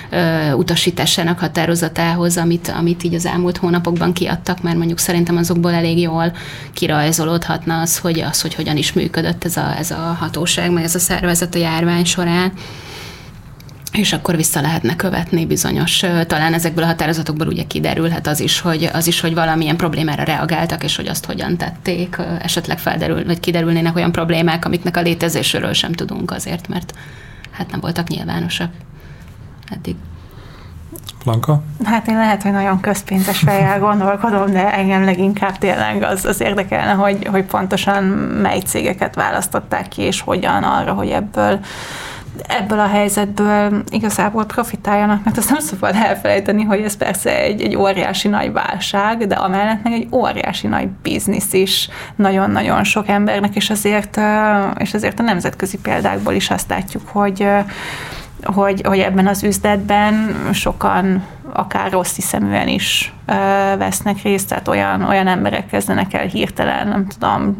[0.09, 5.99] ö, utasításának határozatához, amit, amit így az elmúlt hónapokban kiadtak, mert mondjuk szerintem azokból elég
[5.99, 6.31] jól
[6.73, 10.95] kirajzolódhatna az, hogy, az, hogy hogyan is működött ez a, ez a hatóság, meg ez
[10.95, 12.51] a szervezet a járvány során
[13.93, 18.89] és akkor vissza lehetne követni bizonyos, talán ezekből a határozatokból ugye kiderülhet az is, hogy,
[18.93, 23.95] az is, hogy valamilyen problémára reagáltak, és hogy azt hogyan tették, esetleg felderül, vagy kiderülnének
[23.95, 26.93] olyan problémák, amiknek a létezésről sem tudunk azért, mert
[27.51, 28.71] hát nem voltak nyilvánosak
[29.69, 29.95] eddig.
[31.23, 31.63] Blanka?
[31.83, 36.91] Hát én lehet, hogy nagyon közpénzes fejjel gondolkodom, de engem leginkább tényleg az, az érdekelne,
[36.91, 38.03] hogy, hogy pontosan
[38.41, 41.59] mely cégeket választották ki, és hogyan arra, hogy ebből
[42.47, 47.75] ebből a helyzetből igazából profitáljanak, mert azt nem szabad elfelejteni, hogy ez persze egy, egy
[47.75, 53.69] óriási nagy válság, de amellett meg egy óriási nagy biznisz is nagyon-nagyon sok embernek, és
[53.69, 54.19] azért,
[54.77, 57.47] és azért a nemzetközi példákból is azt látjuk, hogy
[58.43, 61.23] hogy, hogy ebben az üzletben sokan
[61.53, 63.33] akár rossz hiszeműen is ö,
[63.77, 67.57] vesznek részt, tehát olyan, olyan emberek kezdenek el hirtelen, nem tudom,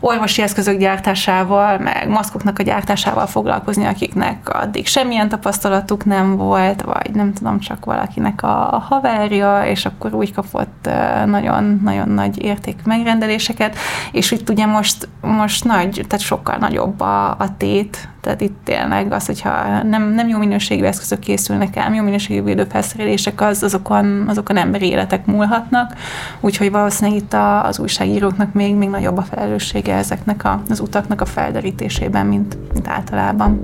[0.00, 7.10] orvosi eszközök gyártásával, meg maszkoknak a gyártásával foglalkozni, akiknek addig semmilyen tapasztalatuk nem volt, vagy
[7.12, 10.88] nem tudom, csak valakinek a, haverja, és akkor úgy kapott
[11.26, 13.76] nagyon-nagyon nagy érték megrendeléseket,
[14.12, 19.12] és itt ugye most, most nagy, tehát sokkal nagyobb a, a tét, tehát itt tényleg
[19.12, 24.56] az, hogyha nem, nem jó minőségű eszközök készülnek el, jó minőségű védőfelszerelések, az, azokon, azokon
[24.56, 25.94] emberi életek múlhatnak,
[26.40, 31.20] úgyhogy valószínűleg itt a, az újságíróknak még, még nagyobb a felelőssége ezeknek a, az utaknak
[31.20, 33.60] a felderítésében, mint, mint általában.